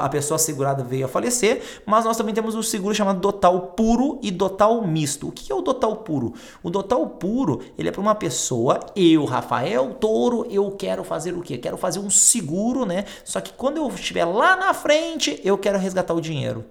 a 0.00 0.08
pessoa 0.08 0.38
segurada 0.38 0.84
veio 0.84 1.06
a 1.06 1.08
falecer, 1.08 1.62
mas 1.84 2.04
nós 2.04 2.16
também 2.16 2.34
temos 2.34 2.54
o 2.54 2.62
seguro 2.76 2.94
chamado 2.94 3.20
dotal 3.20 3.60
puro 3.68 4.18
e 4.22 4.30
dotal 4.30 4.86
misto. 4.86 5.28
O 5.28 5.32
que 5.32 5.50
é 5.50 5.54
o 5.54 5.62
dotal 5.62 5.96
puro? 5.96 6.34
O 6.62 6.68
dotal 6.68 7.06
puro, 7.08 7.62
ele 7.78 7.88
é 7.88 7.92
para 7.92 8.00
uma 8.00 8.14
pessoa, 8.14 8.80
eu, 8.94 9.24
Rafael 9.24 9.94
Touro, 9.94 10.46
eu 10.50 10.70
quero 10.72 11.02
fazer 11.02 11.34
o 11.34 11.40
quê? 11.40 11.56
Quero 11.56 11.78
fazer 11.78 11.98
um 11.98 12.10
seguro, 12.10 12.84
né? 12.84 13.06
Só 13.24 13.40
que 13.40 13.52
quando 13.52 13.78
eu 13.78 13.88
estiver 13.88 14.24
lá 14.26 14.56
na 14.56 14.74
frente, 14.74 15.40
eu 15.42 15.56
quero 15.56 15.78
resgatar 15.78 16.12
o 16.12 16.20
dinheiro. 16.20 16.64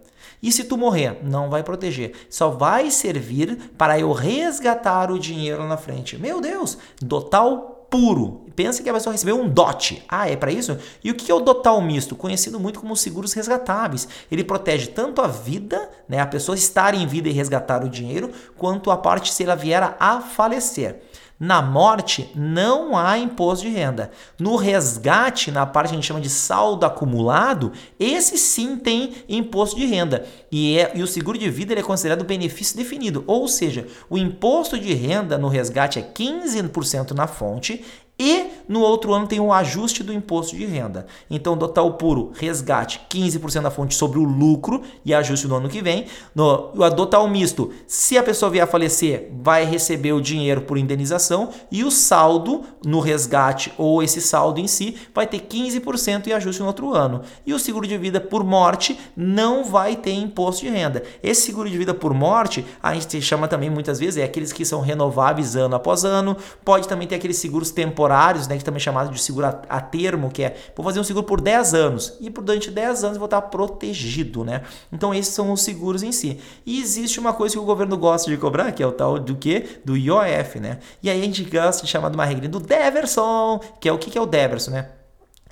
E 0.43 0.51
se 0.51 0.65
tu 0.65 0.77
morrer, 0.77 1.19
não 1.23 1.49
vai 1.49 1.63
proteger. 1.63 2.13
Só 2.29 2.49
vai 2.49 2.91
servir 2.91 3.71
para 3.77 3.99
eu 3.99 4.11
resgatar 4.11 5.11
o 5.11 5.17
dinheiro 5.17 5.67
na 5.67 5.77
frente. 5.77 6.17
Meu 6.17 6.39
Deus, 6.39 6.77
dotal 7.01 7.74
puro. 7.95 8.41
Pensa 8.57 8.83
que 8.83 8.89
a 8.89 8.93
pessoa 8.93 9.13
recebeu 9.13 9.39
um 9.39 9.47
DOT. 9.47 10.03
Ah, 10.07 10.29
é 10.29 10.35
para 10.35 10.51
isso? 10.51 10.77
E 11.01 11.11
o 11.11 11.15
que 11.15 11.31
é 11.31 11.35
o 11.35 11.39
dotal 11.39 11.81
misto? 11.81 12.15
Conhecido 12.15 12.59
muito 12.59 12.79
como 12.79 12.95
seguros 12.95 13.31
resgatáveis. 13.31 14.07
Ele 14.29 14.43
protege 14.43 14.87
tanto 14.87 15.21
a 15.21 15.27
vida, 15.27 15.89
né, 16.07 16.19
a 16.19 16.27
pessoa 16.27 16.55
estar 16.55 16.93
em 16.93 17.07
vida 17.07 17.29
e 17.29 17.31
resgatar 17.31 17.83
o 17.83 17.89
dinheiro, 17.89 18.31
quanto 18.57 18.91
a 18.91 18.97
parte 18.97 19.33
se 19.33 19.43
ela 19.43 19.55
vier 19.55 19.95
a 19.97 20.21
falecer. 20.21 21.01
Na 21.37 21.61
morte, 21.61 22.31
não 22.33 22.97
há 22.97 23.17
imposto 23.17 23.65
de 23.65 23.71
renda. 23.71 24.09
No 24.39 24.55
resgate, 24.55 25.51
na 25.51 25.65
parte 25.65 25.89
que 25.89 25.95
a 25.95 25.97
gente 25.97 26.07
chama 26.07 26.21
de 26.21 26.29
saldo 26.29 26.85
acumulado, 26.85 27.73
esse 27.99 28.37
sim 28.37 28.77
tem 28.77 29.13
imposto 29.27 29.75
de 29.75 29.85
renda. 29.85 30.25
E, 30.49 30.79
é, 30.79 30.93
e 30.95 31.03
o 31.03 31.07
seguro 31.07 31.37
de 31.37 31.49
vida 31.49 31.77
é 31.77 31.83
considerado 31.83 32.23
benefício 32.23 32.77
definido, 32.77 33.23
ou 33.27 33.49
seja, 33.49 33.85
o 34.09 34.17
imposto 34.17 34.79
de 34.79 34.93
renda 34.93 35.37
no 35.37 35.49
resgate 35.49 35.99
é 35.99 36.01
15% 36.01 37.11
na 37.11 37.27
fonte 37.27 37.83
e 38.17 38.45
no 38.67 38.79
outro 38.79 39.13
ano 39.13 39.27
tem 39.27 39.39
o 39.39 39.51
ajuste 39.51 40.01
do 40.01 40.13
imposto 40.13 40.55
de 40.55 40.65
renda. 40.65 41.05
Então, 41.29 41.57
total 41.57 41.93
puro, 41.93 42.31
resgate 42.33 43.01
15% 43.09 43.61
da 43.61 43.69
fonte 43.69 43.93
sobre 43.93 44.17
o 44.17 44.23
lucro 44.23 44.81
e 45.03 45.13
ajuste 45.13 45.47
no 45.47 45.55
ano 45.55 45.69
que 45.69 45.81
vem. 45.81 46.05
No 46.33 46.71
adotar 46.81 47.23
o 47.23 47.27
misto, 47.27 47.71
se 47.85 48.17
a 48.17 48.23
pessoa 48.23 48.49
vier 48.49 48.63
a 48.63 48.67
falecer, 48.67 49.29
vai 49.41 49.65
receber 49.65 50.13
o 50.13 50.21
dinheiro 50.21 50.61
por 50.61 50.77
indenização 50.77 51.49
e 51.69 51.83
o 51.83 51.91
saldo 51.91 52.63
no 52.85 52.99
resgate 53.01 53.73
ou 53.77 54.01
esse 54.01 54.21
saldo 54.21 54.59
em 54.59 54.67
si 54.67 54.95
vai 55.13 55.27
ter 55.27 55.41
15% 55.41 56.27
e 56.27 56.33
ajuste 56.33 56.61
no 56.61 56.67
outro 56.67 56.93
ano. 56.93 57.21
E 57.45 57.53
o 57.53 57.59
seguro 57.59 57.85
de 57.85 57.97
vida 57.97 58.21
por 58.21 58.43
morte 58.43 58.97
não 59.15 59.65
vai 59.65 59.95
ter 59.95 60.13
imposto 60.13 60.65
de 60.65 60.71
renda. 60.71 61.03
Esse 61.21 61.41
seguro 61.41 61.69
de 61.69 61.77
vida 61.77 61.93
por 61.93 62.13
morte, 62.13 62.65
a 62.81 62.93
gente 62.93 63.21
chama 63.21 63.47
também 63.47 63.69
muitas 63.69 63.99
vezes, 63.99 64.17
é 64.17 64.23
aqueles 64.23 64.53
que 64.53 64.63
são 64.63 64.79
renováveis 64.79 65.55
ano 65.55 65.75
após 65.75 66.05
ano. 66.05 66.37
Pode 66.63 66.87
também 66.87 67.07
ter 67.07 67.15
aqueles 67.15 67.37
seguros 67.37 67.71
temporários 67.71 68.04
temporários, 68.05 68.47
né, 68.47 68.57
que 68.57 68.63
também 68.63 68.77
é 68.77 68.81
chamado 68.81 69.11
de 69.11 69.21
seguro 69.21 69.47
a, 69.47 69.61
a, 69.69 69.81
termo, 69.81 70.29
que 70.29 70.43
é 70.43 70.55
vou 70.75 70.85
fazer 70.85 70.99
um 70.99 71.03
seguro 71.03 71.25
por 71.25 71.41
10 71.41 71.73
anos 71.73 72.17
e 72.21 72.29
por 72.29 72.43
durante 72.43 72.69
10 72.69 73.03
anos 73.03 73.17
vou 73.17 73.25
estar 73.25 73.41
protegido, 73.41 74.43
né? 74.43 74.61
Então 74.91 75.13
esses 75.13 75.33
são 75.33 75.51
os 75.51 75.61
seguros 75.61 76.03
em 76.03 76.11
si. 76.11 76.39
E 76.65 76.79
existe 76.79 77.19
uma 77.19 77.33
coisa 77.33 77.55
que 77.55 77.59
o 77.59 77.65
governo 77.65 77.97
gosta 77.97 78.29
de 78.29 78.37
cobrar, 78.37 78.71
que 78.71 78.83
é 78.83 78.87
o 78.87 78.91
tal 78.91 79.19
do 79.19 79.35
que? 79.35 79.79
Do 79.83 79.97
IOF, 79.97 80.59
né? 80.59 80.79
E 81.01 81.09
aí 81.09 81.19
a 81.19 81.23
gente 81.23 81.43
gosta 81.43 81.83
de 81.83 81.91
chamar 81.91 82.09
de 82.09 82.15
uma 82.15 82.25
regra 82.25 82.47
do 82.47 82.59
Deverson, 82.59 83.59
que 83.79 83.89
é 83.89 83.91
o 83.91 83.97
que, 83.97 84.11
que 84.11 84.17
é 84.17 84.21
o 84.21 84.25
Deverson, 84.25 84.71
né? 84.71 84.89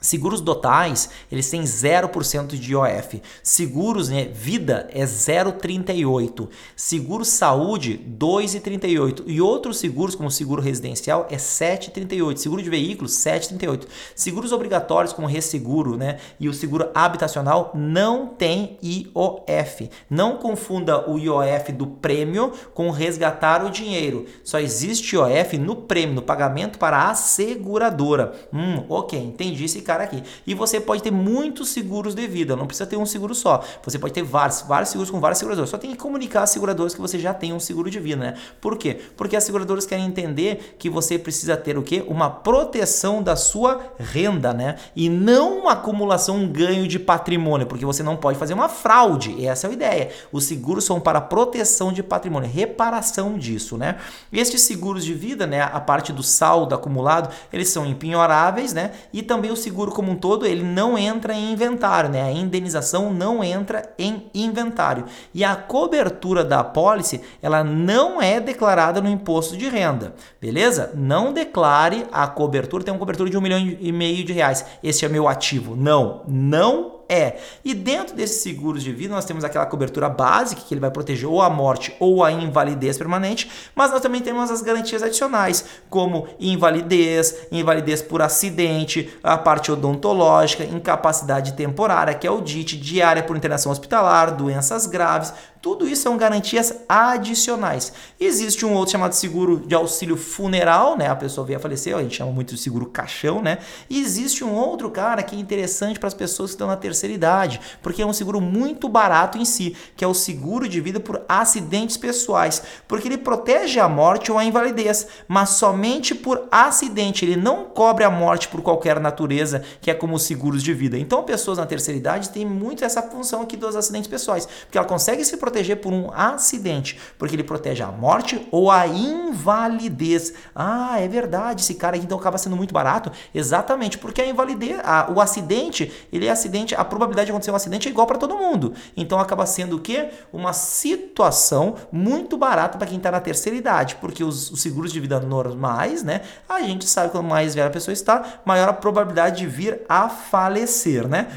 Seguros 0.03 0.41
totais, 0.41 1.09
eles 1.31 1.49
têm 1.49 1.63
0% 1.63 2.59
de 2.59 2.73
IOF. 2.73 3.21
Seguros, 3.41 4.09
né, 4.09 4.25
vida 4.25 4.89
é 4.91 5.05
0,38. 5.05 6.49
Seguro 6.75 7.23
saúde, 7.23 7.97
2,38. 8.19 9.23
E 9.25 9.39
outros 9.39 9.77
seguros, 9.77 10.13
como 10.13 10.29
seguro 10.29 10.61
residencial, 10.61 11.25
é 11.31 11.37
7,38. 11.37 12.35
Seguro 12.35 12.61
de 12.61 12.69
veículos, 12.69 13.13
7,38. 13.13 13.87
Seguros 14.13 14.51
obrigatórios, 14.51 15.13
como 15.13 15.25
resseguro, 15.25 15.95
né, 15.95 16.17
e 16.37 16.49
o 16.49 16.53
seguro 16.53 16.89
habitacional, 16.93 17.71
não 17.73 18.27
tem 18.27 18.77
IOF. 18.83 19.89
Não 20.09 20.35
confunda 20.35 21.09
o 21.09 21.17
IOF 21.17 21.71
do 21.71 21.87
prêmio 21.87 22.51
com 22.73 22.91
resgatar 22.91 23.65
o 23.65 23.69
dinheiro. 23.69 24.25
Só 24.43 24.59
existe 24.59 25.15
IOF 25.15 25.57
no 25.57 25.77
prêmio, 25.77 26.15
no 26.15 26.21
pagamento 26.21 26.77
para 26.77 27.09
a 27.09 27.15
seguradora. 27.15 28.33
Hum, 28.51 28.83
ok, 28.89 29.17
entendi 29.17 29.63
esse 29.63 29.81
cara 29.81 29.92
cara 29.93 30.03
aqui. 30.03 30.23
E 30.45 30.53
você 30.53 30.79
pode 30.79 31.03
ter 31.03 31.11
muitos 31.11 31.69
seguros 31.69 32.15
de 32.15 32.27
vida, 32.27 32.55
não 32.55 32.65
precisa 32.65 32.87
ter 32.87 32.97
um 32.97 33.05
seguro 33.05 33.35
só. 33.35 33.63
Você 33.83 33.99
pode 33.99 34.13
ter 34.13 34.23
vários, 34.23 34.61
vários 34.61 34.89
seguros 34.89 35.11
com 35.11 35.19
várias 35.19 35.37
seguradoras. 35.37 35.69
Só 35.69 35.77
tem 35.77 35.91
que 35.91 35.97
comunicar 35.97 36.43
às 36.43 36.49
seguradoras 36.49 36.93
que 36.93 37.01
você 37.01 37.19
já 37.19 37.33
tem 37.33 37.53
um 37.53 37.59
seguro 37.59 37.89
de 37.89 37.99
vida, 37.99 38.21
né? 38.21 38.33
Por 38.59 38.77
quê? 38.77 38.99
Porque 39.15 39.35
as 39.35 39.43
seguradoras 39.43 39.85
querem 39.85 40.05
entender 40.05 40.75
que 40.79 40.89
você 40.89 41.17
precisa 41.17 41.55
ter 41.55 41.77
o 41.77 41.83
quê? 41.83 42.03
Uma 42.07 42.29
proteção 42.29 43.21
da 43.21 43.35
sua 43.35 43.81
renda, 43.97 44.53
né? 44.53 44.75
E 44.95 45.09
não 45.09 45.59
uma 45.59 45.73
acumulação, 45.73 46.37
um 46.37 46.47
ganho 46.47 46.87
de 46.87 46.97
patrimônio, 46.97 47.67
porque 47.67 47.85
você 47.85 48.01
não 48.01 48.17
pode 48.17 48.37
fazer 48.37 48.53
uma 48.53 48.69
fraude. 48.69 49.45
Essa 49.45 49.67
é 49.67 49.69
a 49.69 49.73
ideia. 49.73 50.09
Os 50.31 50.45
seguros 50.45 50.83
são 50.83 50.99
para 50.99 51.21
proteção 51.21 51.93
de 51.93 52.01
patrimônio, 52.01 52.49
reparação 52.49 53.37
disso, 53.37 53.77
né? 53.77 53.97
Estes 54.31 54.61
seguros 54.61 55.05
de 55.05 55.13
vida, 55.13 55.45
né, 55.45 55.61
a 55.61 55.79
parte 55.79 56.11
do 56.11 56.23
saldo 56.23 56.73
acumulado, 56.73 57.33
eles 57.51 57.69
são 57.69 57.85
empenhoráveis, 57.85 58.73
né? 58.73 58.91
E 59.11 59.21
também 59.21 59.51
o 59.51 59.55
seguro 59.55 59.82
seguro 59.83 59.91
como 59.91 60.11
um 60.11 60.15
todo 60.15 60.45
ele 60.45 60.63
não 60.63 60.97
entra 60.97 61.33
em 61.33 61.51
inventário, 61.51 62.09
né? 62.09 62.21
A 62.21 62.31
indenização 62.31 63.11
não 63.11 63.43
entra 63.43 63.93
em 63.97 64.29
inventário. 64.33 65.05
E 65.33 65.43
a 65.43 65.55
cobertura 65.55 66.43
da 66.43 66.61
apólice, 66.61 67.21
ela 67.41 67.63
não 67.63 68.21
é 68.21 68.39
declarada 68.39 69.01
no 69.01 69.09
imposto 69.09 69.57
de 69.57 69.67
renda, 69.67 70.13
beleza? 70.39 70.91
Não 70.95 71.33
declare 71.33 72.05
a 72.11 72.25
cobertura, 72.27 72.83
tem 72.83 72.93
uma 72.93 72.99
cobertura 72.99 73.29
de 73.29 73.37
um 73.37 73.41
milhão 73.41 73.59
e 73.59 73.91
meio 73.91 74.23
de 74.23 74.31
reais. 74.31 74.65
Este 74.81 75.05
é 75.05 75.09
meu 75.09 75.27
ativo. 75.27 75.75
Não, 75.75 76.21
não 76.27 77.02
é. 77.09 77.37
E 77.63 77.73
dentro 77.73 78.15
desses 78.15 78.41
seguros 78.41 78.83
de 78.83 78.91
vida, 78.91 79.13
nós 79.13 79.25
temos 79.25 79.43
aquela 79.43 79.65
cobertura 79.65 80.09
básica, 80.09 80.61
que 80.61 80.73
ele 80.73 80.81
vai 80.81 80.91
proteger 80.91 81.27
ou 81.27 81.41
a 81.41 81.49
morte 81.49 81.95
ou 81.99 82.23
a 82.23 82.31
invalidez 82.31 82.97
permanente, 82.97 83.49
mas 83.75 83.91
nós 83.91 84.01
também 84.01 84.21
temos 84.21 84.49
as 84.49 84.61
garantias 84.61 85.03
adicionais, 85.03 85.65
como 85.89 86.27
invalidez, 86.39 87.47
invalidez 87.51 88.01
por 88.01 88.21
acidente, 88.21 89.13
a 89.23 89.37
parte 89.37 89.71
odontológica, 89.71 90.63
incapacidade 90.63 91.53
temporária, 91.53 92.13
que 92.13 92.27
é 92.27 92.31
o 92.31 92.41
DIT, 92.41 92.77
diária 92.77 93.23
por 93.23 93.35
internação 93.35 93.71
hospitalar, 93.71 94.35
doenças 94.35 94.85
graves, 94.85 95.33
tudo 95.63 95.87
isso 95.87 96.01
são 96.01 96.17
garantias 96.17 96.73
adicionais. 96.89 97.93
Existe 98.19 98.65
um 98.65 98.73
outro 98.73 98.91
chamado 98.91 99.13
seguro 99.13 99.63
de 99.65 99.73
auxílio 99.73 100.17
funeral, 100.17 100.97
né? 100.97 101.07
A 101.07 101.15
pessoa 101.15 101.47
veio 101.47 101.57
a 101.57 101.61
falecer, 101.61 101.95
a 101.95 102.01
gente 102.01 102.17
chama 102.17 102.33
muito 102.33 102.53
de 102.53 102.59
seguro 102.59 102.87
caixão, 102.87 103.41
né? 103.41 103.59
E 103.89 104.01
existe 104.01 104.43
um 104.43 104.53
outro 104.53 104.91
cara 104.91 105.23
que 105.23 105.37
é 105.37 105.39
interessante 105.39 105.97
para 105.97 106.07
as 106.07 106.13
pessoas 106.13 106.49
que 106.49 106.55
estão 106.55 106.67
na 106.67 106.75
terceira 106.75 107.15
idade, 107.15 107.61
porque 107.81 108.01
é 108.01 108.05
um 108.05 108.11
seguro 108.11 108.41
muito 108.41 108.89
barato 108.89 109.37
em 109.37 109.45
si, 109.45 109.73
que 109.95 110.03
é 110.03 110.07
o 110.07 110.13
seguro 110.13 110.67
de 110.67 110.81
vida 110.81 110.99
por 110.99 111.21
acidentes 111.29 111.95
pessoais, 111.95 112.61
porque 112.85 113.07
ele 113.07 113.17
protege 113.17 113.79
a 113.79 113.87
morte 113.87 114.33
ou 114.33 114.37
a 114.37 114.43
invalidez, 114.43 115.07
mas 115.29 115.51
somente 115.51 116.13
por 116.13 116.45
acidente. 116.51 117.23
Ele 117.23 117.37
não 117.37 117.63
cobre 117.63 118.03
a 118.03 118.11
morte 118.11 118.49
por 118.49 118.61
qualquer 118.61 118.99
natureza, 118.99 119.63
que 119.79 119.89
é 119.89 119.93
como 119.93 120.15
os 120.17 120.23
seguros 120.23 120.61
de 120.61 120.73
vida. 120.73 120.97
Então, 120.97 121.23
pessoas 121.23 121.57
na 121.57 121.65
terceira 121.65 121.97
idade 121.97 122.31
têm 122.31 122.45
muito 122.45 122.83
essa 122.83 123.01
função 123.01 123.43
aqui 123.43 123.55
dos 123.55 123.77
acidentes 123.77 124.09
pessoais, 124.09 124.45
porque 124.65 124.77
ela 124.77 124.85
consegue 124.85 125.23
se 125.23 125.37
proteger 125.37 125.52
proteger 125.53 125.77
por 125.77 125.93
um 125.93 126.11
acidente, 126.11 126.99
porque 127.17 127.35
ele 127.35 127.43
protege 127.43 127.83
a 127.83 127.91
morte 127.91 128.47
ou 128.51 128.71
a 128.71 128.87
invalidez. 128.87 130.33
Ah, 130.55 130.99
é 130.99 131.07
verdade, 131.07 131.61
esse 131.61 131.75
cara 131.75 131.95
aqui 131.95 132.05
então 132.05 132.17
acaba 132.17 132.39
sendo 132.39 132.55
muito 132.55 132.73
barato. 132.73 133.11
Exatamente, 133.33 133.99
porque 133.99 134.21
a 134.21 134.25
invalidez, 134.25 134.79
a, 134.83 135.11
o 135.11 135.21
acidente, 135.21 135.91
ele 136.11 136.25
é 136.25 136.31
acidente, 136.31 136.73
a 136.73 136.83
probabilidade 136.83 137.27
de 137.27 137.31
acontecer 137.31 137.51
um 137.51 137.55
acidente 137.55 137.87
é 137.87 137.91
igual 137.91 138.07
para 138.07 138.17
todo 138.17 138.35
mundo. 138.35 138.73
Então 138.97 139.19
acaba 139.19 139.45
sendo 139.45 139.75
o 139.75 139.79
quê? 139.79 140.09
Uma 140.31 140.53
situação 140.53 141.75
muito 141.91 142.35
barata 142.35 142.77
para 142.77 142.87
quem 142.87 142.97
está 142.97 143.11
na 143.11 143.19
terceira 143.19 143.55
idade, 143.55 143.97
porque 144.01 144.23
os, 144.23 144.49
os, 144.49 144.61
seguros 144.61 144.91
de 144.91 144.99
vida 144.99 145.19
normais, 145.19 146.03
né? 146.03 146.21
A 146.49 146.61
gente 146.61 146.85
sabe 146.87 147.07
que 147.07 147.11
quanto 147.13 147.27
mais 147.27 147.53
velha 147.53 147.67
a 147.67 147.71
pessoa 147.71 147.93
está, 147.93 148.41
maior 148.43 148.69
a 148.69 148.73
probabilidade 148.73 149.37
de 149.37 149.47
vir 149.47 149.81
a 149.87 150.09
falecer, 150.09 151.07
né? 151.07 151.27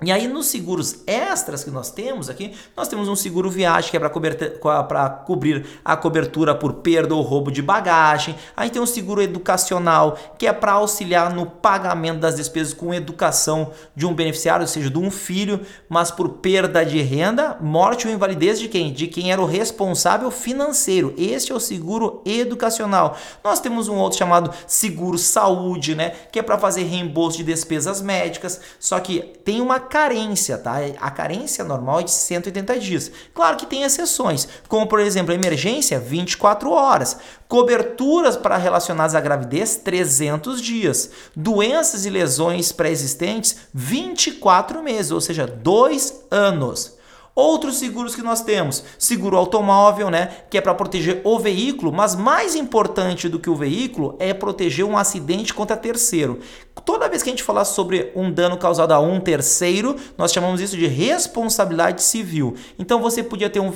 E 0.00 0.12
aí 0.12 0.28
nos 0.28 0.46
seguros 0.46 1.02
extras 1.08 1.64
que 1.64 1.72
nós 1.72 1.90
temos 1.90 2.30
aqui, 2.30 2.54
nós 2.76 2.86
temos 2.86 3.08
um 3.08 3.16
seguro 3.16 3.50
viagem 3.50 3.90
que 3.90 3.96
é 3.96 4.00
para 4.00 5.10
cobrir 5.10 5.66
a 5.84 5.96
cobertura 5.96 6.54
por 6.54 6.74
perda 6.74 7.16
ou 7.16 7.20
roubo 7.20 7.50
de 7.50 7.60
bagagem. 7.60 8.36
Aí 8.56 8.70
tem 8.70 8.80
um 8.80 8.86
seguro 8.86 9.20
educacional 9.20 10.16
que 10.38 10.46
é 10.46 10.52
para 10.52 10.70
auxiliar 10.70 11.34
no 11.34 11.46
pagamento 11.46 12.20
das 12.20 12.36
despesas 12.36 12.72
com 12.72 12.94
educação 12.94 13.72
de 13.96 14.06
um 14.06 14.14
beneficiário, 14.14 14.62
ou 14.62 14.68
seja, 14.68 14.88
de 14.88 14.98
um 14.98 15.10
filho, 15.10 15.66
mas 15.88 16.12
por 16.12 16.28
perda 16.28 16.86
de 16.86 17.02
renda, 17.02 17.56
morte 17.60 18.06
ou 18.06 18.14
invalidez 18.14 18.60
de 18.60 18.68
quem? 18.68 18.92
De 18.92 19.08
quem 19.08 19.32
era 19.32 19.42
o 19.42 19.46
responsável 19.46 20.30
financeiro. 20.30 21.12
Este 21.18 21.50
é 21.50 21.54
o 21.56 21.58
seguro 21.58 22.22
educacional. 22.24 23.16
Nós 23.42 23.58
temos 23.58 23.88
um 23.88 23.96
outro 23.96 24.16
chamado 24.16 24.54
seguro 24.64 25.18
saúde, 25.18 25.96
né, 25.96 26.10
que 26.30 26.38
é 26.38 26.42
para 26.42 26.56
fazer 26.56 26.84
reembolso 26.84 27.38
de 27.38 27.42
despesas 27.42 28.00
médicas, 28.00 28.60
só 28.78 29.00
que 29.00 29.22
tem 29.44 29.60
uma 29.60 29.87
carência, 29.88 30.58
tá? 30.58 30.76
A 31.00 31.10
carência 31.10 31.64
normal 31.64 32.00
é 32.00 32.02
de 32.04 32.10
180 32.10 32.78
dias. 32.78 33.10
Claro 33.34 33.56
que 33.56 33.66
tem 33.66 33.82
exceções, 33.82 34.46
como 34.68 34.86
por 34.86 35.00
exemplo, 35.00 35.32
emergência 35.32 35.98
24 35.98 36.70
horas, 36.70 37.16
coberturas 37.48 38.36
para 38.36 38.56
relacionadas 38.56 39.14
à 39.14 39.20
gravidez 39.20 39.76
300 39.76 40.60
dias, 40.60 41.10
doenças 41.34 42.04
e 42.04 42.10
lesões 42.10 42.70
pré-existentes 42.70 43.56
24 43.72 44.82
meses, 44.82 45.10
ou 45.10 45.20
seja, 45.20 45.46
2 45.46 46.26
anos. 46.30 46.97
Outros 47.38 47.76
seguros 47.76 48.16
que 48.16 48.20
nós 48.20 48.40
temos, 48.40 48.82
seguro 48.98 49.36
automóvel, 49.36 50.10
né, 50.10 50.28
que 50.50 50.58
é 50.58 50.60
para 50.60 50.74
proteger 50.74 51.20
o 51.22 51.38
veículo, 51.38 51.92
mas 51.92 52.16
mais 52.16 52.56
importante 52.56 53.28
do 53.28 53.38
que 53.38 53.48
o 53.48 53.54
veículo 53.54 54.16
é 54.18 54.34
proteger 54.34 54.84
um 54.84 54.98
acidente 54.98 55.54
contra 55.54 55.76
terceiro. 55.76 56.40
Toda 56.84 57.08
vez 57.08 57.22
que 57.22 57.28
a 57.28 57.32
gente 57.32 57.44
falar 57.44 57.64
sobre 57.64 58.10
um 58.16 58.28
dano 58.28 58.56
causado 58.56 58.90
a 58.90 58.98
um 58.98 59.20
terceiro, 59.20 59.94
nós 60.16 60.32
chamamos 60.32 60.60
isso 60.60 60.76
de 60.76 60.88
responsabilidade 60.88 62.02
civil. 62.02 62.56
Então 62.76 63.00
você 63.00 63.22
podia 63.22 63.48
ter 63.48 63.60
um, 63.60 63.70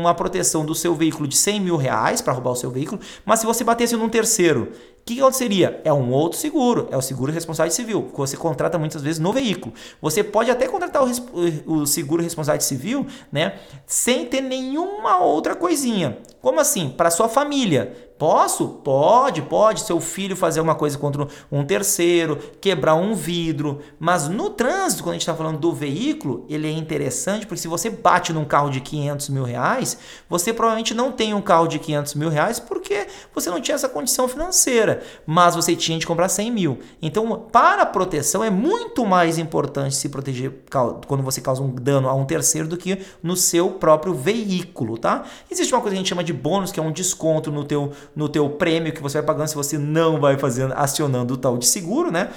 uma 0.00 0.14
proteção 0.14 0.64
do 0.64 0.72
seu 0.72 0.94
veículo 0.94 1.26
de 1.26 1.36
100 1.36 1.60
mil 1.60 1.76
reais 1.76 2.20
para 2.20 2.32
roubar 2.32 2.52
o 2.52 2.56
seu 2.56 2.70
veículo, 2.70 3.00
mas 3.24 3.40
se 3.40 3.46
você 3.46 3.64
batesse 3.64 3.96
num 3.96 4.08
terceiro 4.08 4.70
que, 5.08 5.14
que 5.14 5.20
aconteceria? 5.22 5.80
É 5.84 5.92
um 5.92 6.12
outro 6.12 6.38
seguro, 6.38 6.86
é 6.90 6.96
o 6.96 7.00
seguro 7.00 7.32
responsabilidade 7.32 7.74
civil, 7.74 8.10
que 8.12 8.18
você 8.18 8.36
contrata 8.36 8.78
muitas 8.78 9.00
vezes 9.00 9.18
no 9.18 9.32
veículo. 9.32 9.72
Você 10.02 10.22
pode 10.22 10.50
até 10.50 10.68
contratar 10.68 11.02
o, 11.02 11.72
o 11.72 11.86
seguro 11.86 12.22
responsabilidade 12.22 12.64
civil, 12.64 13.06
né, 13.32 13.58
sem 13.86 14.26
ter 14.26 14.42
nenhuma 14.42 15.18
outra 15.18 15.56
coisinha. 15.56 16.18
Como 16.42 16.60
assim? 16.60 16.90
Para 16.90 17.10
sua 17.10 17.28
família. 17.28 18.07
Posso? 18.18 18.68
Pode, 18.68 19.42
pode. 19.42 19.82
Seu 19.82 20.00
filho 20.00 20.34
fazer 20.34 20.60
uma 20.60 20.74
coisa 20.74 20.98
contra 20.98 21.26
um 21.50 21.64
terceiro, 21.64 22.38
quebrar 22.60 22.96
um 22.96 23.14
vidro. 23.14 23.78
Mas 23.98 24.28
no 24.28 24.50
trânsito, 24.50 25.04
quando 25.04 25.10
a 25.10 25.14
gente 25.14 25.22
está 25.22 25.34
falando 25.34 25.58
do 25.58 25.72
veículo, 25.72 26.44
ele 26.48 26.66
é 26.66 26.72
interessante 26.72 27.46
porque 27.46 27.60
se 27.60 27.68
você 27.68 27.88
bate 27.88 28.32
num 28.32 28.44
carro 28.44 28.70
de 28.70 28.80
500 28.80 29.28
mil 29.28 29.44
reais, 29.44 29.96
você 30.28 30.52
provavelmente 30.52 30.94
não 30.94 31.12
tem 31.12 31.32
um 31.32 31.40
carro 31.40 31.68
de 31.68 31.78
500 31.78 32.14
mil 32.14 32.28
reais 32.28 32.58
porque 32.58 33.06
você 33.32 33.50
não 33.50 33.60
tinha 33.60 33.76
essa 33.76 33.88
condição 33.88 34.26
financeira, 34.26 35.02
mas 35.24 35.54
você 35.54 35.76
tinha 35.76 35.98
de 35.98 36.06
comprar 36.06 36.28
100 36.28 36.50
mil. 36.50 36.78
Então, 37.00 37.46
para 37.52 37.82
a 37.82 37.86
proteção, 37.86 38.42
é 38.42 38.50
muito 38.50 39.06
mais 39.06 39.38
importante 39.38 39.94
se 39.94 40.08
proteger 40.08 40.64
quando 41.06 41.22
você 41.22 41.40
causa 41.40 41.62
um 41.62 41.70
dano 41.70 42.08
a 42.08 42.14
um 42.14 42.24
terceiro 42.24 42.66
do 42.66 42.76
que 42.76 42.98
no 43.22 43.36
seu 43.36 43.70
próprio 43.70 44.12
veículo, 44.12 44.98
tá? 44.98 45.24
Existe 45.48 45.72
uma 45.72 45.80
coisa 45.80 45.94
que 45.94 45.98
a 45.98 46.02
gente 46.02 46.08
chama 46.08 46.24
de 46.24 46.32
bônus, 46.32 46.72
que 46.72 46.80
é 46.80 46.82
um 46.82 46.90
desconto 46.90 47.52
no 47.52 47.64
teu 47.64 47.92
no 48.14 48.28
teu 48.28 48.48
prêmio 48.50 48.92
que 48.92 49.02
você 49.02 49.18
vai 49.18 49.26
pagando 49.26 49.48
se 49.48 49.54
você 49.54 49.78
não 49.78 50.20
vai 50.20 50.36
fazendo 50.38 50.72
acionando 50.74 51.34
o 51.34 51.36
tal 51.36 51.56
de 51.56 51.66
seguro, 51.66 52.10
né? 52.10 52.30